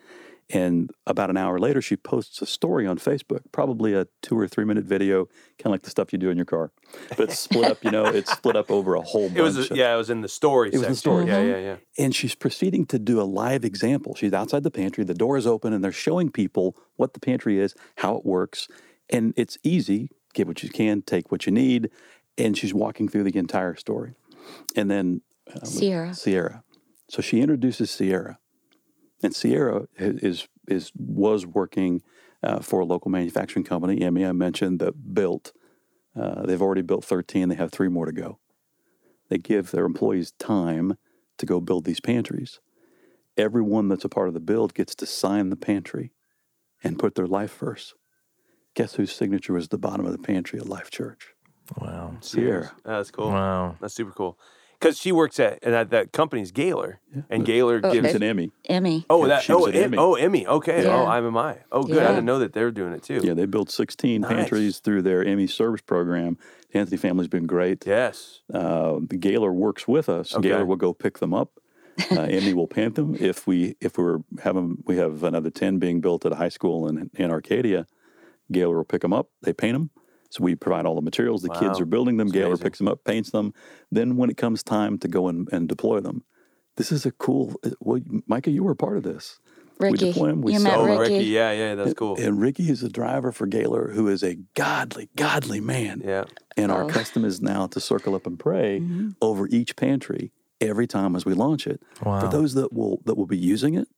[0.50, 4.48] And about an hour later, she posts a story on Facebook, probably a two or
[4.48, 5.26] three minute video,
[5.58, 6.72] kind of like the stuff you do in your car.
[7.10, 9.38] But it's split up, you know, it's split up over a whole bunch.
[9.38, 10.68] It was of- yeah, it was in the story.
[10.68, 10.96] It was in the section.
[10.96, 11.26] story.
[11.26, 11.76] Yeah, yeah, yeah.
[11.98, 14.14] and she's proceeding to do a live example.
[14.14, 17.58] She's outside the pantry, the door is open, and they're showing people what the pantry
[17.58, 18.68] is, how it works.
[19.10, 21.90] And it's easy get what you can, take what you need.
[22.36, 24.14] And she's walking through the entire story.
[24.76, 26.14] And then uh, Sierra.
[26.14, 26.62] Sierra.
[27.08, 28.38] So she introduces Sierra.
[29.22, 32.02] And Sierra is, is was working
[32.42, 35.52] uh, for a local manufacturing company, Emmy, I mentioned, that built.
[36.14, 38.38] Uh, they've already built 13, they have three more to go.
[39.28, 40.96] They give their employees time
[41.38, 42.60] to go build these pantries.
[43.36, 46.12] Everyone that's a part of the build gets to sign the pantry
[46.82, 47.94] and put their life first.
[48.74, 51.34] Guess whose signature was at the bottom of the pantry at Life Church?
[51.76, 52.16] Wow.
[52.20, 52.72] Sierra.
[52.84, 53.30] That's cool.
[53.30, 53.76] Wow.
[53.80, 54.38] That's super cool.
[54.78, 58.14] Because she works at and that, that company's Gaylor, and Gaylor Oh, gives.
[58.14, 58.52] An Emmy.
[58.66, 59.04] Emmy.
[59.10, 59.42] Oh, Yeah, that.
[59.42, 59.96] she was Oh, at em, Emmy.
[59.98, 60.46] oh, Emmy.
[60.46, 60.84] Okay.
[60.84, 60.94] Yeah.
[61.02, 61.58] Oh, I'm am I.
[61.72, 61.98] Oh, good.
[61.98, 62.08] I Yeah.
[62.10, 63.20] didn't know that they're doing it too.
[63.24, 64.30] Yeah, they built 16 Nice.
[64.30, 66.38] pantries through their Emmy service program.
[66.72, 67.84] The Anthony family's been great.
[67.86, 68.42] Yes.
[68.54, 70.32] Uh, the Gaylor works with us.
[70.34, 70.48] Okay.
[70.48, 71.58] Gaylor will go pick them up.
[72.12, 73.16] Uh, Emmy will pant them.
[73.18, 76.86] If we if we're having we have another 10 being built at a high school
[76.86, 77.86] in, in Arcadia,
[78.52, 79.30] Gaylor will pick them up.
[79.42, 79.90] They paint them.
[80.30, 81.42] So we provide all the materials.
[81.42, 82.28] The kids are building them.
[82.28, 82.62] That's Gaylor amazing.
[82.64, 83.54] picks them up, paints them.
[83.90, 86.22] Then when it comes time to go and, and deploy them,
[86.76, 87.54] this is a cool.
[87.64, 89.38] Uh, well, Micah, you were a part of this.
[89.80, 89.92] Ricky.
[89.92, 90.42] We deploy them.
[90.42, 90.98] We you sell met Oh, them.
[90.98, 91.14] Ricky.
[91.14, 91.26] Ricky.
[91.26, 91.74] Yeah, yeah.
[91.76, 92.16] That's cool.
[92.20, 96.02] And Ricky is a driver for Gaylor who is a godly, godly man.
[96.04, 96.24] Yeah.
[96.56, 96.88] And our Oh.
[96.88, 99.10] custom is now to circle up and pray mm-hmm.
[99.22, 101.80] over each pantry every time as we launch it.
[102.04, 102.20] Wow.
[102.20, 103.88] For those that will that will be using it,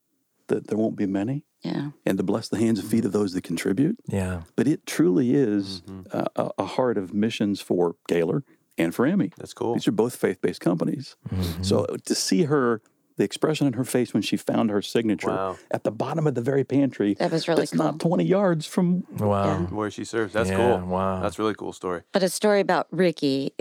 [0.51, 1.91] that there won't be many, Yeah.
[2.07, 3.97] and to bless the hands and feet of those that contribute.
[4.07, 4.43] Yeah.
[4.57, 5.83] But it truly is
[6.13, 8.45] a, a- a heart of missions for Gaylor
[8.79, 9.33] and for Emmy.
[9.39, 9.75] That's cool.
[9.75, 11.17] These are both faith based companies.
[11.29, 11.63] Mm-hmm.
[11.63, 12.81] So to see her,
[13.17, 15.57] the expression in her face when she found her signature Wow.
[15.71, 19.05] at the bottom of the very pantry, That was really that's not 20 yards from
[19.19, 19.59] Wow.
[19.71, 20.33] Where she serves.
[20.33, 20.87] That's Yeah, cool.
[20.89, 21.21] wow.
[21.21, 22.03] That's a really cool story.
[22.13, 23.53] But a story about Ricky.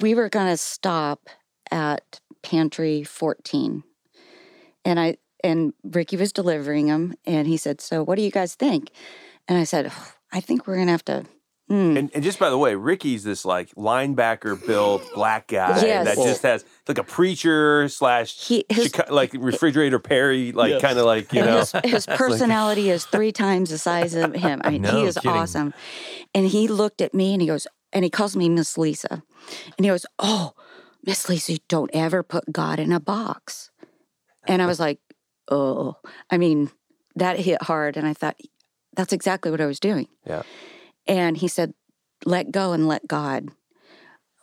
[0.00, 1.30] We were going to stop
[1.70, 3.82] at pantry 14.
[4.84, 5.16] And I
[5.46, 8.90] and Ricky was delivering them and he said, "So what do you guys think?"
[9.48, 9.90] And I said,
[10.32, 11.24] "I think we're going to have to
[11.68, 16.06] hmm, And, and just by the way, Ricky's this like linebacker built black guy Yes.
[16.06, 20.82] that just has like a preacher slash He- his- Chica- like refrigerator Perry, like Yes.
[20.82, 21.58] kind of like you know.
[21.58, 24.60] his, his personality is three times the size of him.
[24.64, 25.30] I mean, No he is kidding.
[25.30, 25.74] awesome.
[26.34, 29.22] And he looked at me and he goes, and he calls me Miss Lisa.
[29.76, 30.52] And he goes, Oh,
[31.04, 33.70] Miss Lisa, don't ever put God in a box.
[34.48, 34.98] And I was like,
[35.48, 35.96] Oh,
[36.30, 36.70] I mean,
[37.14, 37.96] that hit hard.
[37.96, 38.36] And I thought,
[38.94, 40.08] that's exactly what I was doing.
[40.26, 40.42] Yeah.
[41.06, 41.74] And he said,
[42.24, 43.50] Let go and let God.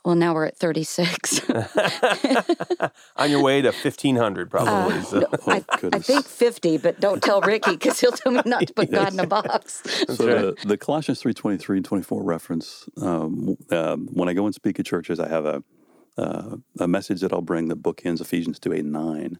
[0.04, 1.48] Well, now we're at 36.
[3.16, 5.00] On your way to fifteen hundred, probably.
[5.02, 5.22] so.
[5.22, 5.64] Uh, I,
[5.94, 9.14] I think 50, but don't tell Ricky because he'll tell me not to put God
[9.14, 9.82] in a box.
[10.08, 14.78] So the, the Colossians 3.23 and 24 reference, um, um, when I go and speak
[14.78, 15.62] at churches, I have a,
[16.18, 19.38] uh, a message that I'll bring that bookends Ephesians 2, 8, 9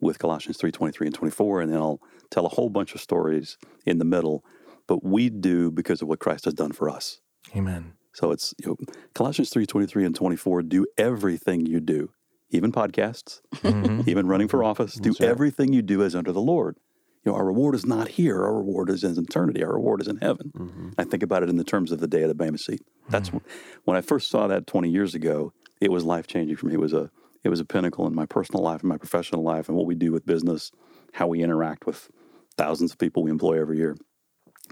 [0.00, 3.98] with Colossians 3.23 and 24, and then I'll tell a whole bunch of stories in
[3.98, 4.44] the middle.
[4.86, 7.20] But we do because of what Christ has done for us.
[7.56, 7.94] Amen.
[8.12, 8.76] So it's you know,
[9.14, 12.10] Colossians 3.23 and 24, do everything you do,
[12.50, 14.06] even podcasts, Mhm.
[14.08, 15.22] even running for office, do right.
[15.28, 16.76] everything you do as under the Lord.
[17.24, 18.40] You know, our reward is not here.
[18.44, 19.64] Our reward is in eternity.
[19.64, 20.52] Our reward is in heaven.
[20.56, 20.88] Mm-hmm.
[20.96, 22.82] I think about it in the terms of the day of the Bema seat.
[23.08, 23.42] That's when,
[23.84, 25.52] when I first saw that 20 years ago.
[25.80, 26.74] It was life changing for me.
[26.74, 27.10] It was a
[27.46, 29.94] it was a pinnacle in my personal life and my professional life and what we
[29.94, 30.72] do with business,
[31.12, 32.10] how we interact with
[32.58, 33.96] thousands of people we employ every year.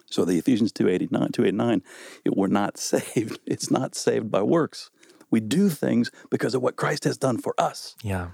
[0.07, 1.83] So the Ephesians 289, 289,
[2.25, 3.39] it, we're not saved.
[3.47, 4.91] It's not saved by works.
[5.31, 7.95] We do things because of what Christ has done for us.
[8.03, 8.31] Yeah.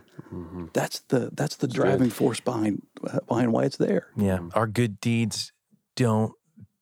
[0.73, 4.09] That's the that's the driving force behind uh, behind why it's there.
[4.17, 4.41] Yeah.
[4.55, 5.53] Our good deeds
[5.97, 6.33] don't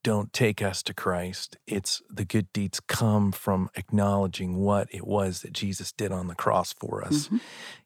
[0.05, 1.57] don't take us to Christ.
[1.67, 6.35] It's the good deeds come from acknowledging what it was that Jesus did on the
[6.35, 7.29] cross for us.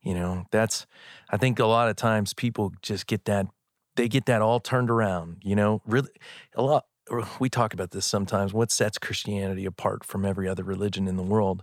[0.02, 0.86] You know, that's
[1.30, 3.46] I think a lot of times people just get that
[3.96, 5.82] they get that all turned around, you know.
[5.86, 6.10] Really
[6.54, 6.86] a lot
[7.40, 8.52] we talk about this sometimes.
[8.52, 11.62] What sets Christianity apart from every other religion in the world?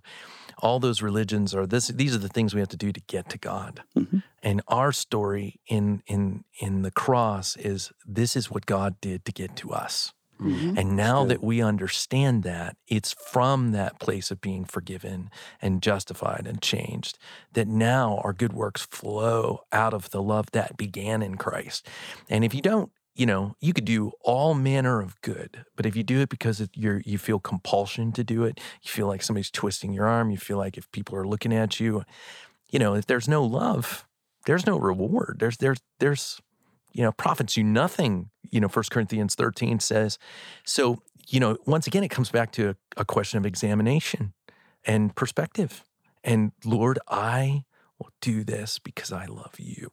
[0.59, 1.87] All those religions are this.
[1.87, 3.83] These are the things we have to do to get to God.
[3.95, 4.23] Mhm.
[4.43, 9.31] And our story in in in the cross is this is what God did to
[9.31, 10.13] get to us.
[10.43, 10.77] Mhm.
[10.77, 15.29] And now that we understand that, it's from that place of being forgiven
[15.61, 17.17] and justified and changed
[17.53, 21.87] that now our good works flow out of the love that began in Christ.
[22.29, 25.95] And if you don't, you know, you could do all manner of good, but if
[25.95, 29.51] you do it because you're you feel compulsion to do it, you feel like somebody's
[29.51, 32.03] twisting your arm, you feel like if people are looking at you,
[32.71, 34.07] you know, if there's no love,
[34.45, 35.37] there's no reward.
[35.39, 36.39] There's there's there's
[36.99, 38.29] you know, profits you nothing.
[38.51, 40.19] You know, First Corinthians 13 says.
[40.65, 44.33] So, you know, once again, it comes back to a, a question of examination
[44.83, 45.85] and perspective.
[46.25, 47.63] And Lord, I
[47.99, 49.89] will do this because I love you.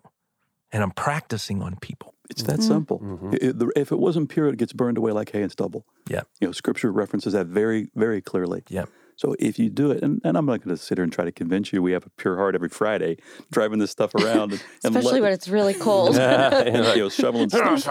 [0.72, 2.14] And I'm practicing on people.
[2.28, 2.62] It's that Mhm.
[2.66, 2.98] simple.
[2.98, 3.34] Mhm.
[3.40, 5.86] I- I- if it wasn't pure, it gets burned away like hay and stubble.
[6.08, 6.22] Yeah.
[6.40, 8.64] You know, Scripture references that very, very clearly.
[8.68, 8.86] Yeah.
[9.16, 11.24] So if you do it, and, and I'm not going to sit here and try
[11.24, 13.16] to convince you, we have a pure heart every Friday,
[13.50, 16.16] driving this stuff around, and, and Especially when it's really cold.
[16.26, 17.82] Yeah, you know, shoveling stuff.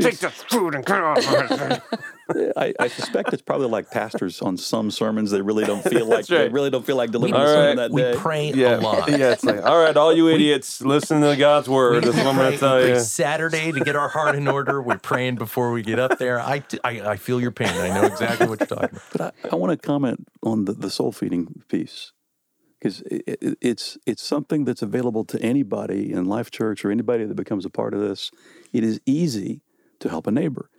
[0.00, 1.80] Take the food and cut off.
[2.56, 5.30] I, I suspect it's probably like pastors on some sermons.
[5.30, 6.38] They really don't feel like right.
[6.38, 7.88] they really don't feel like delivering All a sermon right.
[7.88, 8.14] that We day.
[8.16, 9.08] pray yeah, a lot.
[9.10, 9.32] yeah.
[9.32, 12.04] It's like, all right, all you idiots, listen to God's word.
[12.04, 13.00] That's what I'm going pray to tell you.
[13.00, 14.80] Saturday to get our heart in order.
[14.80, 16.40] We're praying before we get up there.
[16.40, 17.68] I, I, I feel your pain.
[17.68, 19.02] I know exactly what you're talking about.
[19.12, 22.12] But I, I want to comment on the, the soul feeding piece
[22.78, 27.24] because it, it, it's it's something that's available to anybody in Life Church or anybody
[27.24, 28.30] that becomes a part of this.
[28.72, 29.62] It is easy
[29.98, 30.69] to help a neighbor,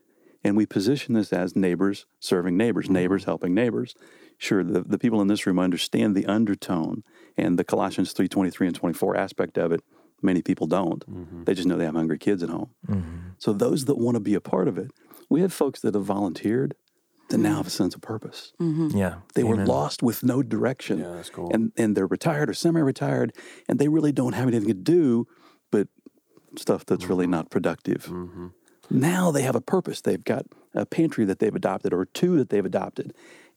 [0.43, 2.93] and we position this as neighbors serving neighbors, mm-hmm.
[2.93, 3.95] neighbors helping neighbors.
[4.37, 7.03] Sure, the, the people in this room understand the undertone
[7.37, 9.81] and the Colossians three twenty three and twenty four aspect of it.
[10.23, 11.03] Many people don't.
[11.09, 11.43] Mm-hmm.
[11.45, 12.69] They just know they have hungry kids at home.
[12.87, 13.17] Mm-hmm.
[13.39, 14.91] So those that want to be a part of it,
[15.29, 16.75] we have folks that have volunteered
[17.29, 18.51] that now have a sense of purpose.
[18.59, 19.15] Yeah.
[19.35, 20.99] They were lost with no direction.
[20.99, 21.49] Yeah, that's cool.
[21.53, 23.33] And and they're retired or semi-retired,
[23.69, 25.27] and they really don't have anything to do
[25.71, 25.87] but
[26.57, 27.31] stuff that's really Mm-hmm.
[27.31, 28.11] not productive.
[28.91, 30.01] Now they have a purpose.
[30.01, 33.13] They've got a pantry that they've adopted or two that they've adopted.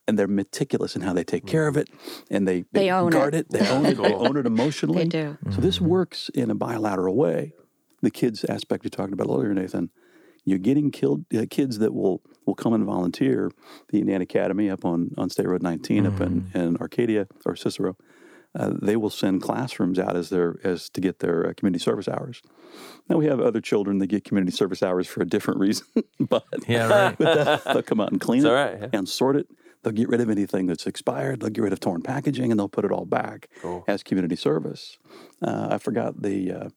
[0.07, 1.81] And they're meticulous in how they take care of mm.
[1.81, 1.89] it,
[2.31, 3.47] and they, They own guard it.
[3.47, 3.51] it.
[3.51, 3.97] They own it.
[3.97, 5.05] They own it emotionally.
[5.05, 5.39] They do.
[5.51, 5.87] So this mm-hmm.
[5.87, 7.55] works in a bilateral way.
[8.03, 9.89] The kids aspect you talked about earlier, Nathan.
[10.45, 13.51] You're getting killed uh, kids that will will come and volunteer.
[13.89, 16.55] The Indiana Academy up on, on State Road 19 up in, mm.
[16.55, 17.97] in Arcadia or Cicero.
[18.57, 22.07] Uh, they will send classrooms out as their as to get their uh, community service
[22.09, 22.41] hours.
[23.09, 25.87] Now we have other children that get community service hours for a different reason,
[26.21, 27.19] but Yeah, right.
[27.19, 28.89] but they'll, they'll come out and clean It's it all right, yeah.
[28.93, 29.49] and sort it.
[29.83, 31.41] They'll get rid of anything that's expired.
[31.41, 33.85] They'll get rid of torn packaging, and they'll put it all back Cool.
[33.89, 34.99] as community service.
[35.43, 36.69] Uh, I forgot the uh,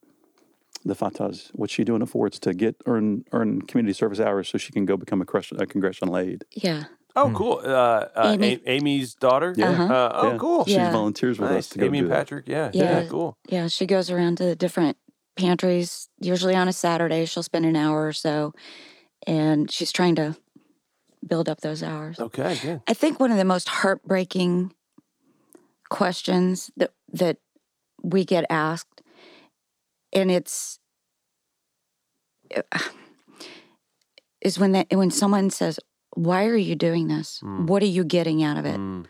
[0.84, 2.28] the Fatah's what she doing it for?
[2.28, 5.52] It's to get earn earn community service hours so she can go become a, crush,
[5.52, 6.44] a congressional aide.
[6.52, 6.86] Yeah.
[7.17, 7.62] Oh, cool.
[7.63, 7.67] Uh,
[8.15, 8.53] uh, Amy.
[8.65, 9.53] A- Amy's daughter.
[9.58, 9.69] Yeah.
[9.71, 9.84] Uh-huh.
[9.93, 10.38] Uh, oh, Yeah.
[10.38, 10.65] cool.
[10.65, 10.91] She Yeah.
[10.91, 11.69] volunteers with us Nice.
[11.69, 12.17] to go Amy do and that.
[12.17, 12.47] Patrick.
[12.47, 12.71] Yeah.
[12.73, 13.01] Yeah.
[13.01, 13.08] Yeah.
[13.10, 13.38] Cool.
[13.49, 13.67] Yeah.
[13.67, 14.97] She goes around to the different
[15.36, 17.25] pantries, usually on a Saturday.
[17.25, 18.53] She'll spend an hour or so,
[19.25, 20.36] and she's trying to
[21.27, 22.19] build up those hours.
[22.19, 22.58] Okay.
[22.62, 22.82] Good.
[22.88, 24.73] I think one of the most heartbreaking
[25.89, 27.38] questions that that
[28.03, 29.01] we get asked,
[30.13, 30.80] and it's
[34.41, 35.80] is when that when someone says,
[36.17, 37.39] "Why are you doing this?
[37.43, 39.06] What are you getting out of it?" Mm,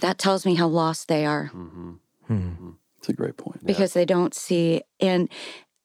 [0.00, 1.98] That tells me how lost they are mhm.
[2.26, 2.70] Hmm.
[2.98, 3.64] It's a great point.
[3.66, 5.28] because they don't see and.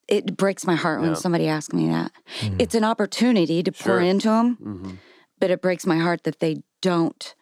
[0.07, 1.15] It breaks my heart when Yeah.
[1.15, 2.11] somebody asks me that.
[2.39, 2.57] Hmm.
[2.59, 4.97] It's an opportunity to pour into them, Mhm.
[5.39, 7.33] but it breaks my heart that they don't.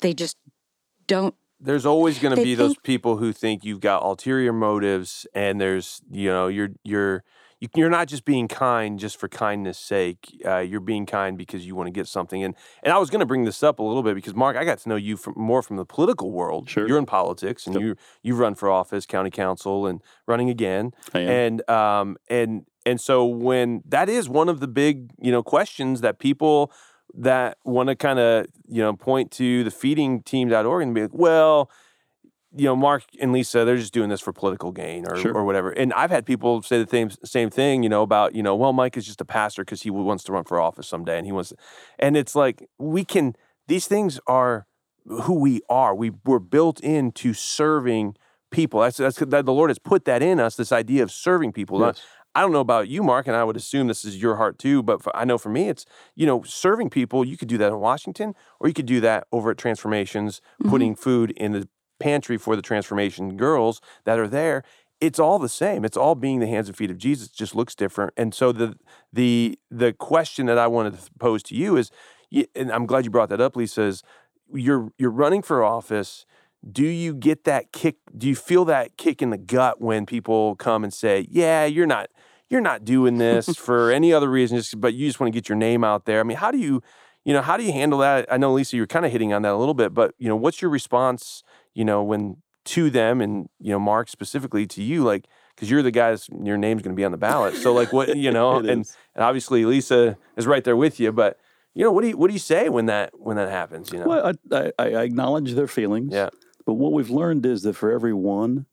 [0.00, 0.36] They just
[1.08, 5.26] don't There's always going to They be those people who think you've got ulterior motives,
[5.34, 7.20] and there's you know you're you're you-
[7.74, 10.40] you're not just being kind just for kindness' sake.
[10.44, 12.42] Uh, you're being kind because you want to get something.
[12.44, 14.64] And and I was going to bring this up a little bit because Mark, I
[14.64, 16.68] got to know you from more from the political world.
[16.68, 16.86] Sure.
[16.86, 17.82] You're in politics, and Yep.
[17.82, 20.92] you you run for office, county council, and running again.
[21.14, 21.28] I am.
[21.28, 26.00] And um and and so when that is one of the big you know questions
[26.02, 26.70] that people
[27.14, 31.70] that want to kind of you know point to the feedingteam.org and be like, well,
[32.54, 35.34] you know, Mark and Lisa, they're just doing this for political gain or Sure.
[35.34, 35.70] or whatever.
[35.70, 38.72] And I've had people say the same same thing, you know, about you know, well,
[38.72, 41.32] Mike is just a pastor because he wants to run for office someday, and he
[41.32, 41.56] wants, to,
[41.98, 43.34] and it's like we can.
[43.68, 44.66] These things are
[45.06, 45.94] who we are.
[45.94, 48.16] We were built into serving
[48.50, 48.80] people.
[48.80, 50.56] That's that's that the Lord has put that in us.
[50.56, 51.80] This idea of serving people.
[51.80, 52.00] Yes.
[52.34, 54.82] I don't know about you, Mark, and I would assume this is your heart too.
[54.82, 57.24] But for, I know for me, it's you know serving people.
[57.24, 60.70] You could do that in Washington, or you could do that over at Transformations, mm-hmm.
[60.70, 64.62] putting food in the pantry for the Transformation girls that are there.
[65.00, 65.84] it's all the same.
[65.84, 67.26] It's all being the hands and feet of Jesus.
[67.28, 68.14] It just looks different.
[68.16, 68.76] And so the
[69.12, 71.90] the the question that I wanted to pose to you is,
[72.54, 73.82] and I'm glad you brought that up, Lisa.
[73.82, 74.02] Is
[74.52, 76.24] you're you're running for office.
[76.70, 77.96] Do you get that kick?
[78.16, 81.86] Do you feel that kick in the gut when people come and say, "Yeah, you're
[81.86, 82.08] not
[82.48, 85.48] you're not doing this for any other reason, just but you just want to get
[85.48, 86.20] your name out there"?
[86.20, 86.82] I mean, how do you
[87.24, 88.26] you know how do you handle that?
[88.32, 90.36] I know Lisa, you're kind of hitting on that a little bit, but you know,
[90.36, 91.42] what's your response?
[91.76, 95.82] You know, when to them and you know mark specifically to you like because you're
[95.82, 98.56] the guys, your name's going to be on the ballot so like what you know
[98.70, 98.96] and, is.
[99.14, 101.38] and obviously lisa is right there with you but
[101.74, 104.00] you know what do you what do you say when that when that happens you
[104.00, 106.12] know Well, I, I, I acknowledge their feelings.
[106.12, 106.30] Yeah.
[106.66, 108.66] But what we've learned is that for every one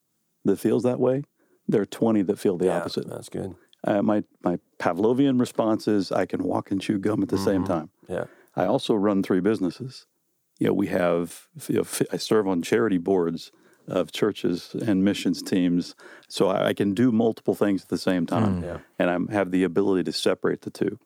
[0.44, 1.22] that feels that way,
[1.68, 3.08] there are 20 that feel the yeah, opposite.
[3.08, 7.30] that's good Uh, my, my Pavlovian response is I can walk and chew gum at
[7.30, 7.92] the same time.
[8.10, 10.08] yeah I also run three businesses.
[10.64, 13.52] You know, we have, you know, I serve on charity boards
[13.86, 15.94] of churches and missions teams.
[16.30, 18.64] So I, I can do multiple things at the same time.
[18.64, 18.78] yeah.
[18.98, 21.00] And I have the ability to separate the two.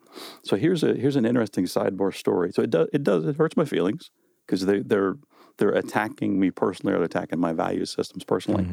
[0.43, 2.51] So here's a here's an interesting sidebar story.
[2.53, 4.11] So it does it does it hurts my feelings
[4.45, 5.15] because they they're
[5.57, 8.67] they're attacking me personally or they're attacking my value systems personally.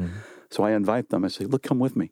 [0.51, 1.25] So I invite them.
[1.25, 2.11] I say, look, come with me.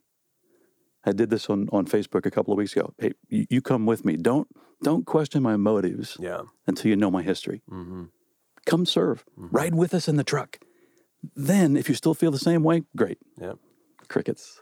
[1.05, 2.95] I did this on, on Facebook a couple of weeks ago.
[2.97, 4.17] Hey, you, you come with me.
[4.17, 4.47] Don't
[4.81, 7.61] don't question my motives yeah until you know my history.
[7.69, 8.05] mm-hmm.
[8.65, 9.23] Come serve.
[9.37, 10.59] Ride with us in the truck.
[11.35, 13.17] Then, if you still feel the same way, great.
[13.39, 13.53] yeah
[14.07, 14.59] Crickets.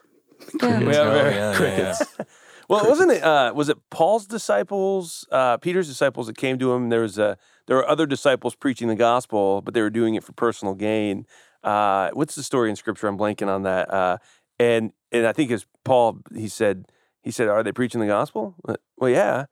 [0.62, 0.80] Yeah.
[0.80, 2.18] Yeah, Oh, very- yeah, yeah, Crickets.
[2.70, 6.90] well wasn't it uh was it paul's disciples uh peter's disciples that came to him
[6.90, 7.38] there was a
[7.68, 11.26] there were other disciples preaching the gospel but they were doing it for personal gain
[11.64, 14.18] uh what's the story in scripture i'm blanking on that uh
[14.60, 16.86] and and i think as paul he said
[17.24, 19.46] he said are they preaching the gospel Uh, well yeah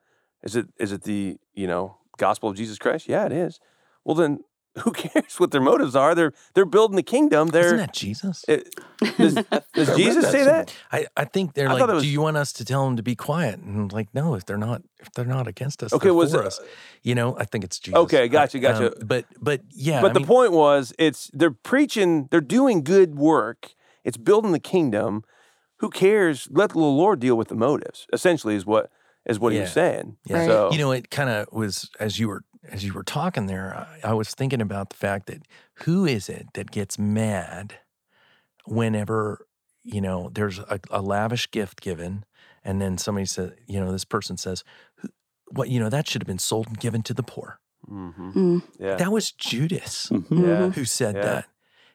[0.44, 3.60] is it is it the you know gospel of jesus christ yeah it is
[4.06, 4.40] well then
[4.84, 8.46] who cares what their motives are they're they're building the kingdom Isn't they're that Jesus?
[8.48, 8.74] it,
[9.18, 9.34] does,
[9.74, 12.38] does jesus that say that I, I think they're I like, was- do you want
[12.38, 13.60] us to tell them to be quiet?
[13.60, 16.34] And I'm like, no, if they're not, if they're not against us, Okay, they're was
[16.34, 16.60] for it- us.
[17.02, 17.98] You know, I think it's Jesus.
[17.98, 18.88] Okay, I- gotcha, gotcha.
[18.88, 22.84] um, but but yeah, but I the mean, point was it's they're preaching they're doing
[22.84, 25.24] good work it's building the kingdom
[25.80, 28.90] who cares let the lord deal with the motives essentially is what
[29.26, 30.38] is what he was saying Yeah.
[30.38, 30.48] Right.
[30.48, 33.88] so You know, it kind of was as you were as you were talking there.
[34.04, 35.44] I, I was thinking about the fact that
[35.86, 37.76] who is it that gets mad
[38.66, 39.46] whenever
[39.84, 42.26] you know there's a, a lavish gift given,
[42.64, 44.64] and then somebody says, you know, this person says,
[45.52, 48.34] "What you know that should have been sold and given to the poor." mhm.
[48.34, 48.64] Mm.
[48.78, 50.38] yeah That was Judas Mhm.
[50.46, 51.22] yeah who said Yeah.
[51.22, 51.46] that.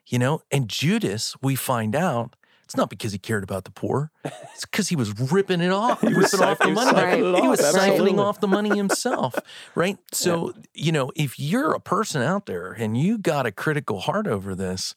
[0.06, 2.36] You know, and Judas, we find out.
[2.64, 4.10] It's not because he cared about the poor.
[4.24, 6.00] It's because he was ripping it off.
[6.08, 6.92] He was ripping off the siphoning- money.
[6.98, 9.34] siphoning it He was off, siphoning off the money himself,
[9.74, 9.98] right?
[10.12, 14.26] So, you know, if you're a person out there and you got a critical heart
[14.26, 14.94] over this,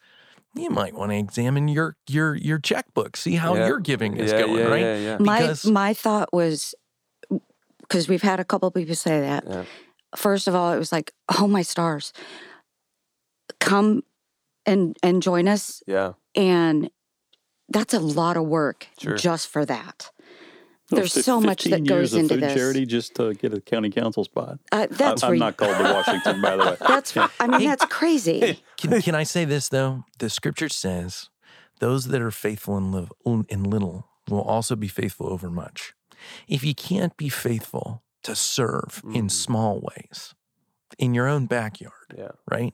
[0.56, 3.68] you might want to examine your your your checkbook, see how Yeah.
[3.68, 4.82] your giving is yeah, going, yeah, right?
[4.82, 5.18] yeah, yeah.
[5.20, 6.74] My my thought was
[7.82, 9.44] because we've had a couple people say that.
[9.48, 9.64] Yeah.
[10.16, 12.12] First of all, it was like, oh my stars,
[13.60, 14.04] come
[14.66, 16.90] and and join us, yeah and
[17.70, 19.16] that's a lot of work Sure.
[19.16, 20.12] just for that.
[20.90, 22.54] No, There's so much that years goes of into food this.
[22.54, 24.60] charity just to get a county council spot.
[24.72, 26.78] Uh, that's I'm re- not called to Washington, by the way.
[26.88, 28.64] that's I mean that's crazy.
[28.78, 30.06] Can, can I say this though?
[30.20, 31.30] The scripture says,
[31.80, 33.12] "Those that are faithful in, live,
[33.50, 35.94] in little will also be faithful over much."
[36.48, 39.32] If you can't be faithful to serve in Mhm.
[39.32, 40.36] small ways,
[40.98, 42.74] in your own backyard, yeah right?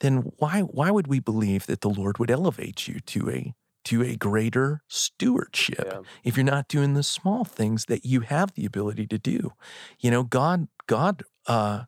[0.00, 3.54] Then why why would we believe that the Lord would elevate you to a
[3.86, 6.00] to a greater stewardship Yeah.
[6.24, 9.52] if you're not doing the small things that you have the ability to do?
[10.00, 11.84] You know, God God uh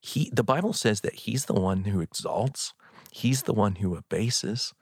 [0.00, 2.74] he the Bible says that he's the one who exalts,
[3.12, 4.74] he's the one who abases,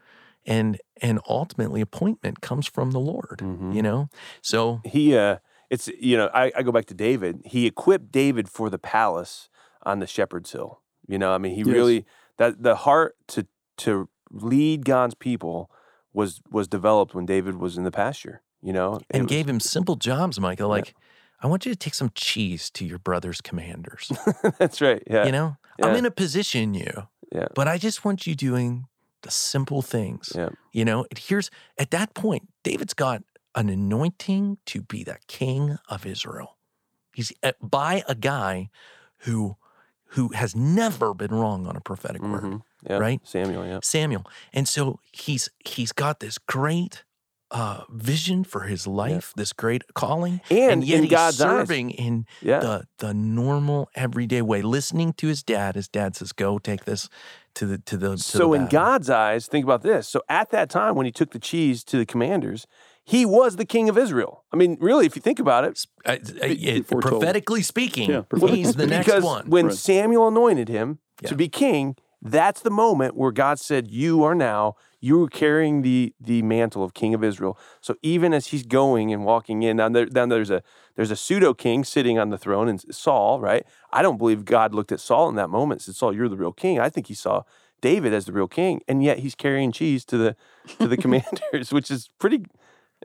[0.46, 3.74] and and ultimately appointment comes from the Lord, Mhm.
[3.74, 4.08] you know?
[4.42, 5.38] So he uh
[5.70, 9.48] it's you know I, I go back to david he equipped david for the palace
[9.82, 11.74] on the shepherd's hill you know i mean he Yes.
[11.74, 13.46] really that the heart to
[13.78, 15.70] to lead god's people
[16.14, 19.60] was was developed when david was in the pasture you know and was- gave him
[19.60, 20.94] simple jobs, Michael, like
[21.42, 24.10] I want you to take some cheese to your brother's commanders.
[24.58, 27.48] that's right yeah You know, I'm in a position you, Yeah.
[27.54, 28.86] but I just want you doing
[29.22, 30.32] the simple things.
[30.34, 30.50] Yeah.
[30.72, 33.22] You know, here's at that point, David's got
[33.54, 36.56] an anointing to be the king of Israel.
[37.14, 38.70] He's uh, by a guy
[39.24, 39.56] who
[40.14, 42.62] who has never been wrong on a prophetic word, Mhm.
[42.88, 43.20] Yeah right?
[43.24, 44.24] samuel yeah Samuel.
[44.52, 47.04] And so he's he's got this great
[47.50, 51.68] uh, vision for his life, this great calling, And yet in he's God's eyes.
[51.68, 55.74] serving in yeah the the normal everyday way, listening to his dad.
[55.76, 57.08] His dad says, "Go take this,
[57.54, 58.10] to the to the.
[58.16, 58.68] To So the in.
[58.68, 60.08] God's eyes, think about this.
[60.08, 62.66] So at that time when he took the cheese to the commanders,
[63.04, 64.44] he was the king of Israel.
[64.52, 68.58] I mean, really, if you think about it, Uh, uh, it- prophetically speaking, Yeah, prophetically
[68.58, 69.48] he's the next because one.
[69.50, 69.76] when Right.
[69.78, 71.28] Samuel anointed him Yeah.
[71.28, 75.82] to be king, that's the moment where God said, "You are now you are carrying
[75.82, 79.76] the the mantle of king of Israel." So even as he's going and walking in,
[79.76, 80.62] now, there, down there's a
[80.96, 83.66] there's a pseudo king sitting on the throne, and Saul, right?
[83.92, 86.36] I don't believe God looked at Saul in that moment and said, "Saul, you're the
[86.36, 87.42] real king." I think he saw
[87.82, 90.36] David as the real king, and yet he's carrying cheese to the
[90.78, 92.46] to the commanders, which is pretty.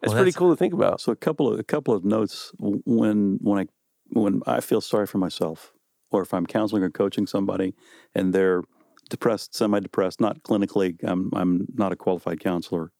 [0.01, 1.01] It's Well, pretty cool to think about.
[1.01, 3.65] So a couple of a couple of notes when when I
[4.11, 5.73] when I feel sorry for myself,
[6.09, 7.75] or if I'm counseling or coaching somebody
[8.15, 8.63] and they're
[9.09, 12.91] depressed, semi-depressed, not clinically, I'm I'm not a qualified counselor,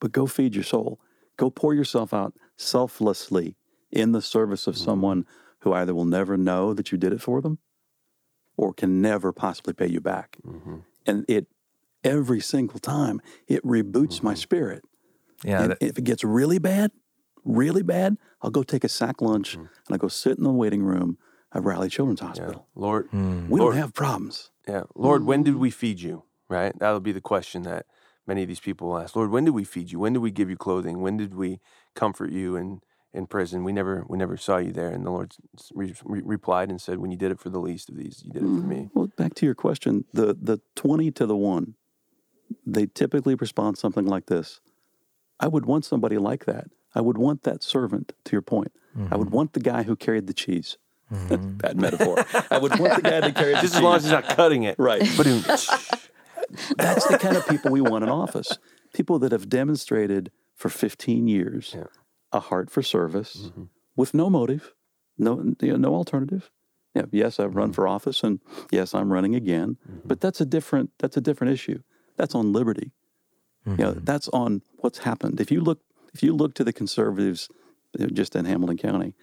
[0.00, 1.00] but go feed your soul,
[1.36, 3.56] go pour yourself out selflessly
[3.90, 4.84] in the service of mm-hmm.
[4.84, 5.26] someone
[5.60, 7.58] who either will never know that you did it for them,
[8.56, 10.78] or can never possibly pay you back, mm-hmm.
[11.06, 11.46] and it
[12.04, 14.38] every single time it reboots my mm-hmm.
[14.38, 14.84] spirit.
[15.44, 16.92] yeah, And that- if it gets really bad,
[17.44, 19.66] really bad, I'll go take a sack lunch Mm-hmm.
[19.86, 21.18] and I go sit in the waiting room
[21.52, 22.66] at Riley Children's Hospital.
[22.74, 23.48] Lord, Hmm.
[23.48, 24.50] We Lord- don't have problems.
[24.68, 24.84] Yeah.
[24.94, 25.44] Lord, when Mm.
[25.44, 26.24] did we feed you?
[26.48, 26.78] Right?
[26.78, 27.86] That'll be the question that
[28.26, 29.16] many of these people will ask.
[29.16, 29.98] Lord, when did we feed you?
[29.98, 31.00] When did we give you clothing?
[31.00, 31.60] When did we
[31.94, 32.80] comfort you in,
[33.12, 33.64] in prison?
[33.64, 34.90] We never we never saw you there.
[34.90, 35.34] And the Lord
[35.74, 38.30] re- re- replied and said, When you did it for the least of these, you
[38.32, 38.90] did it for me.
[38.94, 41.74] Well, back to your question, the the twenty to the one,
[42.64, 44.60] they typically respond something like this.
[45.40, 46.68] I would want somebody like that.
[46.94, 48.12] I would want that servant.
[48.24, 49.18] To your point, I Mm-hmm.
[49.18, 50.78] would want the guy who carried the cheese.
[51.12, 51.56] Mm-hmm.
[51.58, 52.24] Bad metaphor.
[52.50, 54.64] I would want the guy that carried the Just as long as he's not cutting
[54.64, 54.78] it.
[54.78, 55.02] Right.
[55.16, 55.26] But
[56.78, 58.58] That's the kind of people we want in office.
[58.94, 61.84] People that have demonstrated for 15 years Yeah.
[62.32, 63.64] a heart for service mm-hmm.
[63.96, 64.72] with no motive,
[65.18, 66.50] no you know, no alternative.
[66.94, 67.74] Yeah, yes, I've run mm-hmm.
[67.74, 68.40] for office and
[68.70, 71.82] yes, I'm running again, but that's a different that's a different issue.
[72.16, 72.92] That's on liberty.
[73.66, 75.40] You know, that's on what's happened.
[75.40, 75.80] If you look
[76.14, 77.48] if you look to the conservatives
[78.12, 79.14] just in Hamilton County,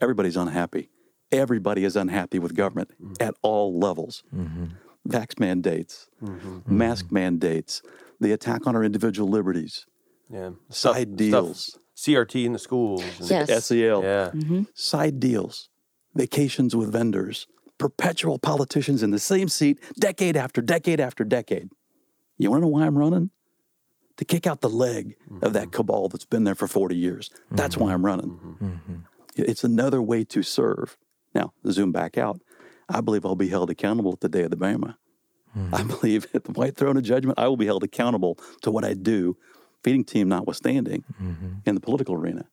[0.00, 0.90] everybody's unhappy.
[1.32, 3.14] Everybody is unhappy with government mm-hmm.
[3.20, 4.66] at all levels mm-hmm.
[5.08, 6.60] vax mandates, mm-hmm.
[6.66, 7.82] mask mandates,
[8.20, 9.86] the attack on our individual liberties,
[10.30, 10.50] yeah.
[10.68, 13.02] side deals, CRT in the schools.
[13.18, 13.64] and- Yes.
[13.64, 14.30] SEL, Yeah.
[14.74, 15.70] side deals,
[16.14, 17.46] vacations with vendors,
[17.78, 21.70] perpetual politicians in the same seat decade after decade after decade.
[22.38, 23.30] You want to know why I'm running?
[24.18, 27.30] To kick out the leg of that cabal that's been there for 40 years.
[27.50, 28.60] That's why I'm running.
[29.34, 30.98] It's another way to serve.
[31.34, 32.40] Now, zoom back out.
[32.88, 34.98] I believe I'll be held accountable at the day of the Bema.
[35.52, 35.74] Hmm.
[35.74, 38.84] I believe at the white throne of judgment, I will be held accountable to what
[38.84, 39.36] I do,
[39.82, 41.54] feeding team notwithstanding, mm-hmm.
[41.66, 42.46] in the political arena.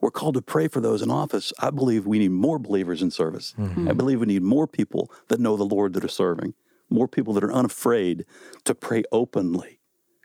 [0.00, 1.52] We're called to pray for those in office.
[1.58, 3.54] I believe we need more believers in service.
[3.58, 3.88] Mm-hmm.
[3.88, 6.54] I believe we need more people that know the Lord that are serving,
[6.88, 8.24] more people that are unafraid
[8.64, 9.80] to pray openly.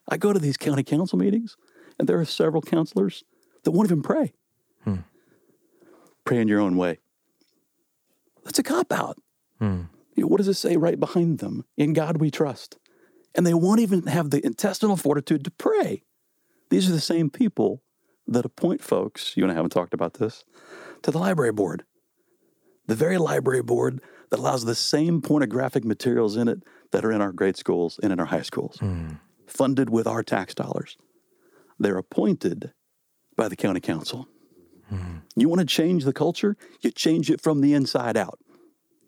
[0.07, 1.57] I go to these county council meetings,
[1.99, 3.25] and there are several counselors
[3.63, 4.33] that won't even pray.
[4.83, 4.97] Hmm.
[6.23, 6.99] Pray in your own way.
[8.45, 9.17] That's a cop out.
[9.59, 9.83] Hmm.
[10.15, 11.65] You know, what does it say right behind them?
[11.75, 12.77] In God we trust.
[13.35, 16.03] And they won't even have the intestinal fortitude to pray.
[16.69, 17.81] These are the same people
[18.27, 20.45] that appoint folks, you and I haven't talked about this,
[21.03, 21.83] to the library board.
[22.87, 27.21] The very library board that allows the same pornographic materials in it that are in
[27.21, 29.13] our grade schools and in our high schools, hmm.
[29.47, 30.97] funded with our tax dollars.
[31.77, 32.71] They're appointed
[33.35, 34.27] by the county council.
[35.35, 36.55] You want to change the culture?
[36.81, 38.39] You change it from the inside out.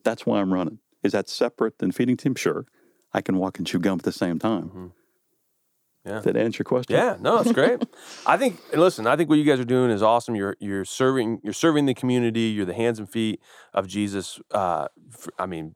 [0.04, 0.80] That's why I'm running.
[1.04, 2.36] Is that separate than feeding team?
[2.36, 2.66] Sure.
[3.14, 4.94] I can walk and chew gum at the same time.
[6.06, 6.22] Yeah.
[6.22, 6.96] Did that answer your question?
[6.96, 7.84] Yeah, no, that's great.
[8.26, 10.36] I think listen, I think what you guys are doing is awesome.
[10.36, 12.42] You're you're serving you're serving the community.
[12.42, 13.42] You're the hands and feet
[13.74, 14.40] of Jesus.
[14.52, 15.74] Uh, for, I mean,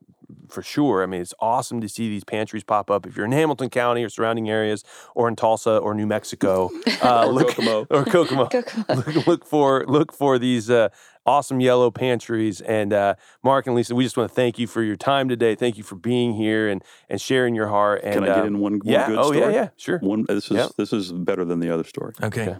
[0.48, 1.02] for sure.
[1.02, 3.06] I mean, it's awesome to see these pantries pop up.
[3.06, 6.70] If you're in Hamilton County or surrounding areas, or in Tulsa or New Mexico,
[7.02, 7.86] uh, Or look, Kokomo.
[7.90, 8.48] or Kokomo,
[8.88, 10.88] look, look for look for these uh,
[11.26, 12.60] awesome yellow pantries.
[12.60, 15.54] And uh, Mark and Lisa, we just want to thank you for your time today.
[15.54, 18.00] Thank you for being here and and sharing your heart.
[18.04, 19.38] And Can I get uh, in one, one yeah, good oh story?
[19.40, 19.98] yeah, yeah, sure.
[19.98, 20.70] One, this is Yep.
[20.76, 22.14] this is better than the other story.
[22.22, 22.56] okay.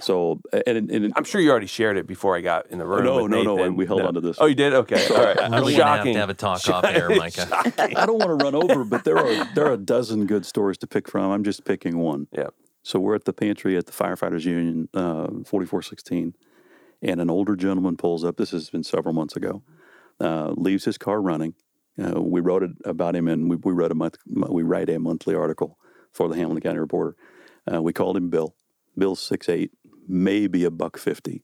[0.00, 3.04] So, and, and, I'm sure you already shared it before I got in the room.
[3.04, 3.76] No, with no, no, Nathan.
[3.76, 4.72] we held on to this Oh, you did?
[4.72, 5.06] Okay.
[5.10, 5.36] All right.
[5.36, 6.14] Really gonna have Shocking.
[6.14, 7.48] to have a talk off air, Micah.
[7.78, 10.78] I don't want to run over, but there are there are a dozen good stories
[10.78, 11.30] to pick from.
[11.32, 12.28] I'm just picking one.
[12.32, 12.48] Yeah.
[12.82, 16.34] So we're at the pantry at the firefighters union, uh, 4416,
[17.02, 18.36] and an older gentleman pulls up.
[18.36, 19.62] This has been several months ago.
[20.18, 21.54] Uh, leaves his car running.
[22.02, 24.16] Uh, we wrote it about him, and we, we wrote a month.
[24.26, 25.78] We write a monthly article
[26.12, 27.16] for the Hamilton County Reporter.
[27.70, 28.54] Uh, we called him Bill.
[28.96, 29.72] Bill's six eight,
[30.10, 31.42] maybe a buck fifty.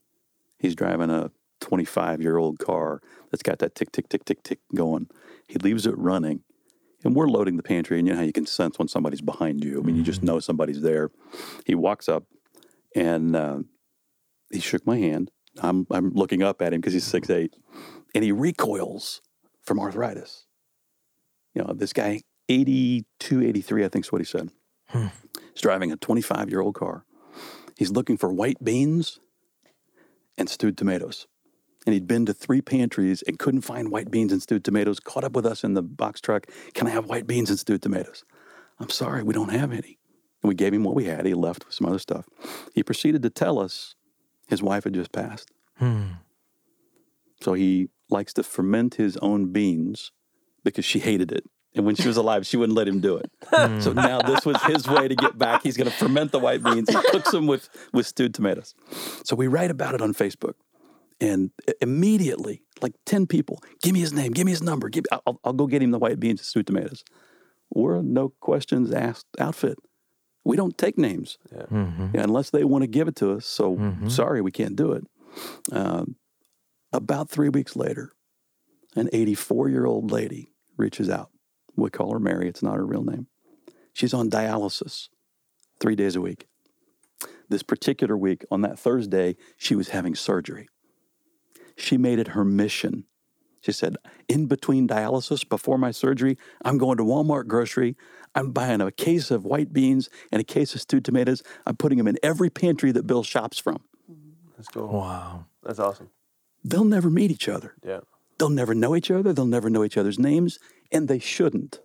[0.59, 3.01] He's driving a 25 year old car
[3.31, 5.07] that's got that tick tick tick tick tick going.
[5.47, 6.43] He leaves it running.
[7.03, 9.63] And we're loading the pantry, and you know how you can sense when somebody's behind
[9.63, 9.79] you.
[9.79, 10.27] I mean, you just mm-hmm.
[10.27, 11.11] know somebody's there.
[11.63, 12.23] He walks up,
[12.95, 13.59] and uh,
[14.51, 15.29] he shook my hand.
[15.59, 17.11] I'm I'm looking up at him because he's mm-hmm.
[17.11, 17.55] six eight,
[18.15, 19.21] and he recoils
[19.63, 20.47] from arthritis.
[21.53, 24.51] You know, this guy, 82, 83, I think is what he said.
[24.87, 25.07] Hmm.
[25.53, 27.05] He's driving a 25 year old car.
[27.77, 29.19] He's looking for white beans
[30.37, 31.27] and stewed tomatoes.
[31.85, 34.99] And he'd been to three pantries and couldn't find white beans and stewed tomatoes.
[34.99, 36.47] Caught up with us in the box truck.
[36.73, 38.25] Can I have white beans and stewed tomatoes?
[38.79, 39.97] I'm sorry, we don't have any.
[40.43, 41.25] And we gave him what we had.
[41.25, 42.27] He left with some other stuff.
[42.73, 43.95] He proceeded to tell us
[44.47, 45.49] his wife had just passed.
[45.77, 46.03] Hmm.
[47.41, 50.11] So he likes to ferment his own beans
[50.63, 51.45] because she hated it.
[51.75, 53.29] And when she was alive, she wouldn't let him do it.
[53.83, 55.61] so now this was his way to get back.
[55.63, 56.89] He's going to ferment the white beans.
[56.89, 58.73] He cooks them with, with stewed tomatoes.
[59.23, 60.53] So we write about it on Facebook.
[61.21, 61.51] And
[61.81, 64.89] immediately, like 10 people, give me his name, give me his number.
[64.89, 67.03] Give, I'll, I'll go get him the white beans and stewed tomatoes.
[67.73, 69.77] We're a no questions asked outfit.
[70.45, 72.15] We don't take names Mm-hmm.
[72.15, 73.45] yeah, unless they want to give it to us.
[73.45, 75.03] So sorry, we can't do it.
[75.71, 76.15] Um,
[76.93, 78.13] about three weeks later,
[78.95, 81.29] an 84 year old lady reaches out.
[81.77, 82.49] We call her Mary.
[82.49, 83.27] It's not her real name.
[83.93, 85.09] She's on dialysis
[85.79, 86.47] three days a week.
[87.49, 90.67] This particular week, on that Thursday, she was having surgery.
[91.77, 93.05] She made it her mission.
[93.61, 93.97] She said,
[94.27, 97.95] In between dialysis, before my surgery, I'm going to Walmart grocery.
[98.35, 101.41] I'm buying a case of white beans and a case of stewed tomatoes.
[101.65, 103.77] I'm putting them in every pantry that Bill shops from.
[104.55, 104.87] That's cool.
[104.87, 105.45] Wow.
[105.63, 106.09] That's awesome.
[106.63, 107.75] They'll never meet each other.
[107.85, 108.01] Yeah.
[108.37, 109.33] They'll never know each other.
[109.33, 110.59] They'll never know each other's names,
[110.91, 111.79] and they shouldn't.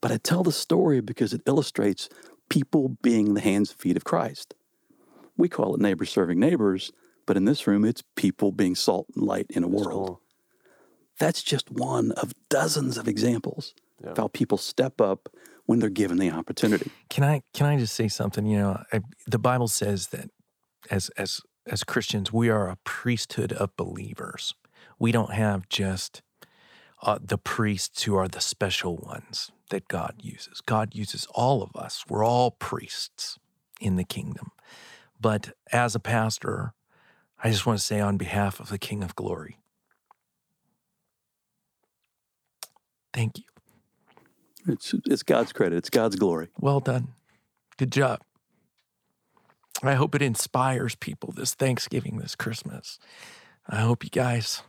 [0.00, 2.08] But I tell the story because it illustrates
[2.48, 4.54] people being the hands and feet of Christ.
[5.36, 6.92] We call it neighbors serving neighbors,
[7.26, 9.88] but in this room, it's people being salt and light in a world.
[10.08, 10.20] cool.
[11.18, 14.10] That's just one of dozens of examples Yeah.
[14.10, 15.28] of how people step up
[15.66, 16.90] when they're given the opportunity.
[17.08, 18.44] Can I can I just say something?
[18.46, 20.28] You know, I, the Bible says that
[20.90, 21.40] as as
[21.70, 24.54] as Christians, we are a priesthood of believers.
[24.98, 26.20] We don't have just
[27.04, 30.60] uh, the priests who are the special ones that God uses.
[30.62, 32.04] God uses all of us.
[32.08, 33.38] We're all priests
[33.80, 34.50] in the kingdom.
[35.20, 36.72] But as a pastor,
[37.42, 39.58] I just want to say on behalf of the King of Glory,
[43.12, 43.44] thank you.
[44.66, 46.48] It's, it's God's credit, it's God's glory.
[46.58, 47.08] Well done.
[47.76, 48.20] Good job.
[49.82, 52.98] I hope it inspires people this Thanksgiving, this Christmas.
[53.68, 54.62] I hope you guys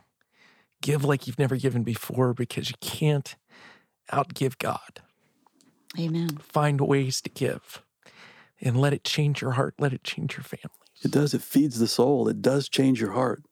[0.82, 3.36] give like you've never given before because you can't
[4.12, 5.00] outgive God.
[5.98, 6.38] Amen.
[6.38, 7.82] Find ways to give
[8.60, 10.70] and let it change your heart, let it change your family.
[11.02, 11.34] It does.
[11.34, 12.28] It feeds the soul.
[12.28, 13.42] It does change your heart.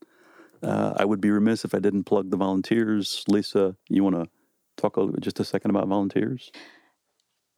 [0.63, 3.23] Uh, I would be remiss if I didn't plug the volunteers.
[3.29, 4.29] Lisa, you want to
[4.77, 6.51] talk a, just a second about volunteers?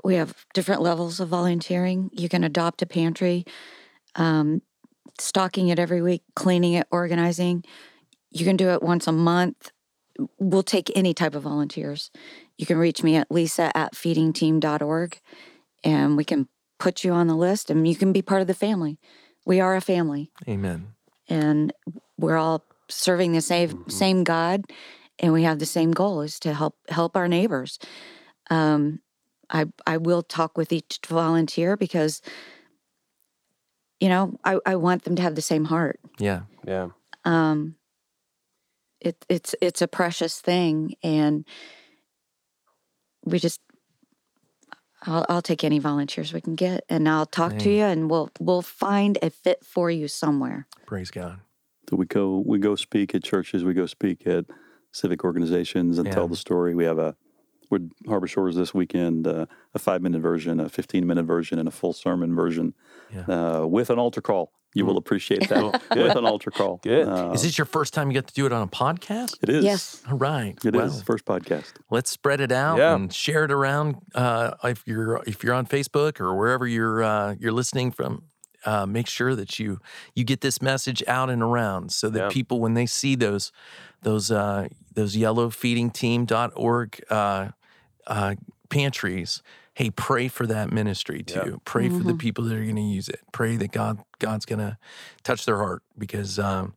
[0.03, 2.11] We have different levels of volunteering.
[2.12, 3.45] You can adopt a pantry,
[4.17, 4.61] um,
[5.19, 7.64] stocking it every week, cleaning it, organizing.
[8.39, 9.70] You can do it once a month.
[10.39, 12.11] We'll take any type of volunteers.
[12.57, 15.20] You can reach me at lisa at feedingteam.org
[15.84, 18.55] and we can put you on the list and you can be part of the
[18.55, 18.99] family.
[19.45, 20.89] We are a family Amen.
[21.28, 21.72] and
[22.18, 24.64] we're all serving the same same God,
[25.18, 27.78] and we have the same goal is to help help our neighbors.
[28.51, 29.01] Um,
[29.51, 32.22] I I will talk with each volunteer because
[34.01, 36.01] you know I, I want them to have the same heart.
[36.18, 36.43] Yeah.
[36.66, 36.89] Yeah.
[37.24, 37.76] Um,
[39.01, 41.44] it it's it's a precious thing, and
[43.24, 43.61] we just.
[45.03, 48.30] I'll, I'll take any volunteers we can get, and I'll talk to you, and we'll
[48.40, 50.66] we'll find a fit for you somewhere.
[50.86, 51.40] Praise God.
[51.88, 53.62] So we go we go speak at churches.
[53.62, 54.47] We go speak at
[54.92, 56.14] civic organizations and Yeah.
[56.14, 56.74] tell the story.
[56.74, 57.14] We have a
[57.70, 61.68] we're Harbor Shores this weekend, uh, a five minute version, a fifteen minute version, and
[61.68, 62.74] a full sermon version
[63.28, 64.53] uh, with an altar call.
[64.77, 66.81] You will appreciate that with an altar call.
[66.83, 67.09] Good.
[67.09, 69.37] Uh, Is this your first time you get to do it on a podcast?
[69.43, 69.64] it is.
[69.64, 70.03] Yes.
[70.11, 70.55] All right.
[70.64, 71.72] It is Well, first podcast.
[71.91, 72.95] let's spread it out Yeah.
[72.95, 73.97] and share it around.
[74.14, 78.24] Uh, if you're if you're on Facebook or wherever you're uh, you're listening from,
[78.66, 79.81] uh, make sure that you
[80.14, 82.29] you get this message out and around so that Yeah.
[82.29, 83.53] people when they see those
[84.03, 87.49] those uh, those yellow feeding team.org uh,
[88.07, 88.35] uh,
[88.68, 89.43] pantries.
[89.77, 91.61] Hey, pray for that ministry too.
[91.66, 93.20] Pray for the people that are going to use it.
[93.31, 94.79] Pray that God God's going to
[95.22, 96.72] touch their heart because um,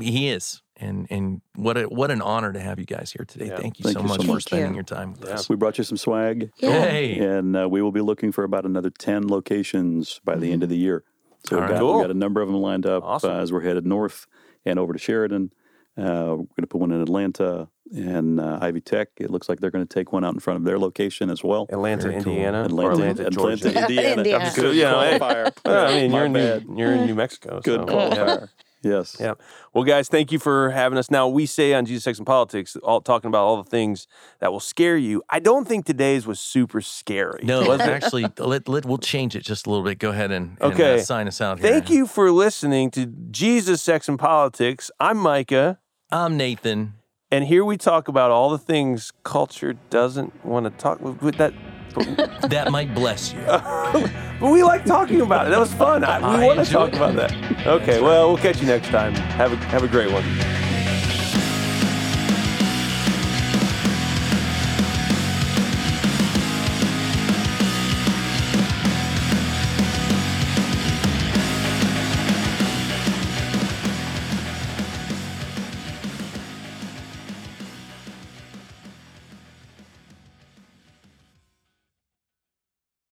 [0.00, 0.62] He is.
[0.76, 3.48] And and what a, what an honor to have you guys here today.
[3.48, 3.58] Yeah.
[3.58, 4.26] Thank you Thank so you much much.
[4.26, 4.76] for Thank spending you.
[4.76, 5.34] your time with Yeah.
[5.34, 5.50] us.
[5.50, 6.50] We brought you some swag.
[6.56, 6.86] Yeah.
[6.86, 10.62] Hey, and uh, we will be looking for about another 10 locations by the end
[10.62, 11.04] of the year.
[11.46, 11.74] So All we've right.
[11.74, 11.96] got, Cool.
[11.96, 13.30] we got a number of them lined up Awesome.
[13.32, 14.26] uh, as we're headed north
[14.64, 15.52] and over to Sheridan.
[16.00, 19.08] Uh, we're going to put one in Atlanta and uh, Ivy Tech.
[19.18, 21.44] It looks like they're going to take one out in front of their location as
[21.44, 21.66] well.
[21.70, 22.32] Atlanta, Very cool.
[22.32, 23.68] Indiana, Atlanta, or Atlanta, Georgia.
[23.82, 24.16] Indiana.
[24.18, 24.44] Indiana.
[24.44, 25.52] I'm So, you know, hey, qualifier.
[25.64, 26.32] Well, I mean, My you're in.
[26.32, 27.60] New, you're in New Mexico.
[27.62, 28.48] Good so, qualifier.
[28.82, 29.18] Yes.
[29.20, 29.34] Yeah.
[29.74, 31.10] Well, guys, thank you for having us.
[31.10, 34.06] Now, we say on Jesus, Sex, and Politics, all talking about all the things
[34.38, 35.22] that will scare you.
[35.28, 37.40] I don't think today's was super scary.
[37.42, 37.88] No, it was it?
[37.88, 39.98] actually, let, let, we'll change it just a little bit.
[39.98, 40.94] Go ahead and, and, Okay.
[40.94, 41.70] uh, sign us out here.
[41.70, 44.90] Thank you for listening to Jesus, Sex, and Politics.
[44.98, 45.78] I'm Micah,
[46.12, 46.94] I'm Nathan.
[47.30, 51.52] and here we talk about all the things culture doesn't want to talk with that.
[52.50, 53.40] That might bless you.
[54.40, 55.50] But we like talking about it.
[55.50, 56.02] That was fun.
[56.02, 57.66] I, we I want to talk enjoyed about that.
[57.66, 59.14] Okay, well, we'll catch you next time.
[59.14, 60.24] Have a have a great one.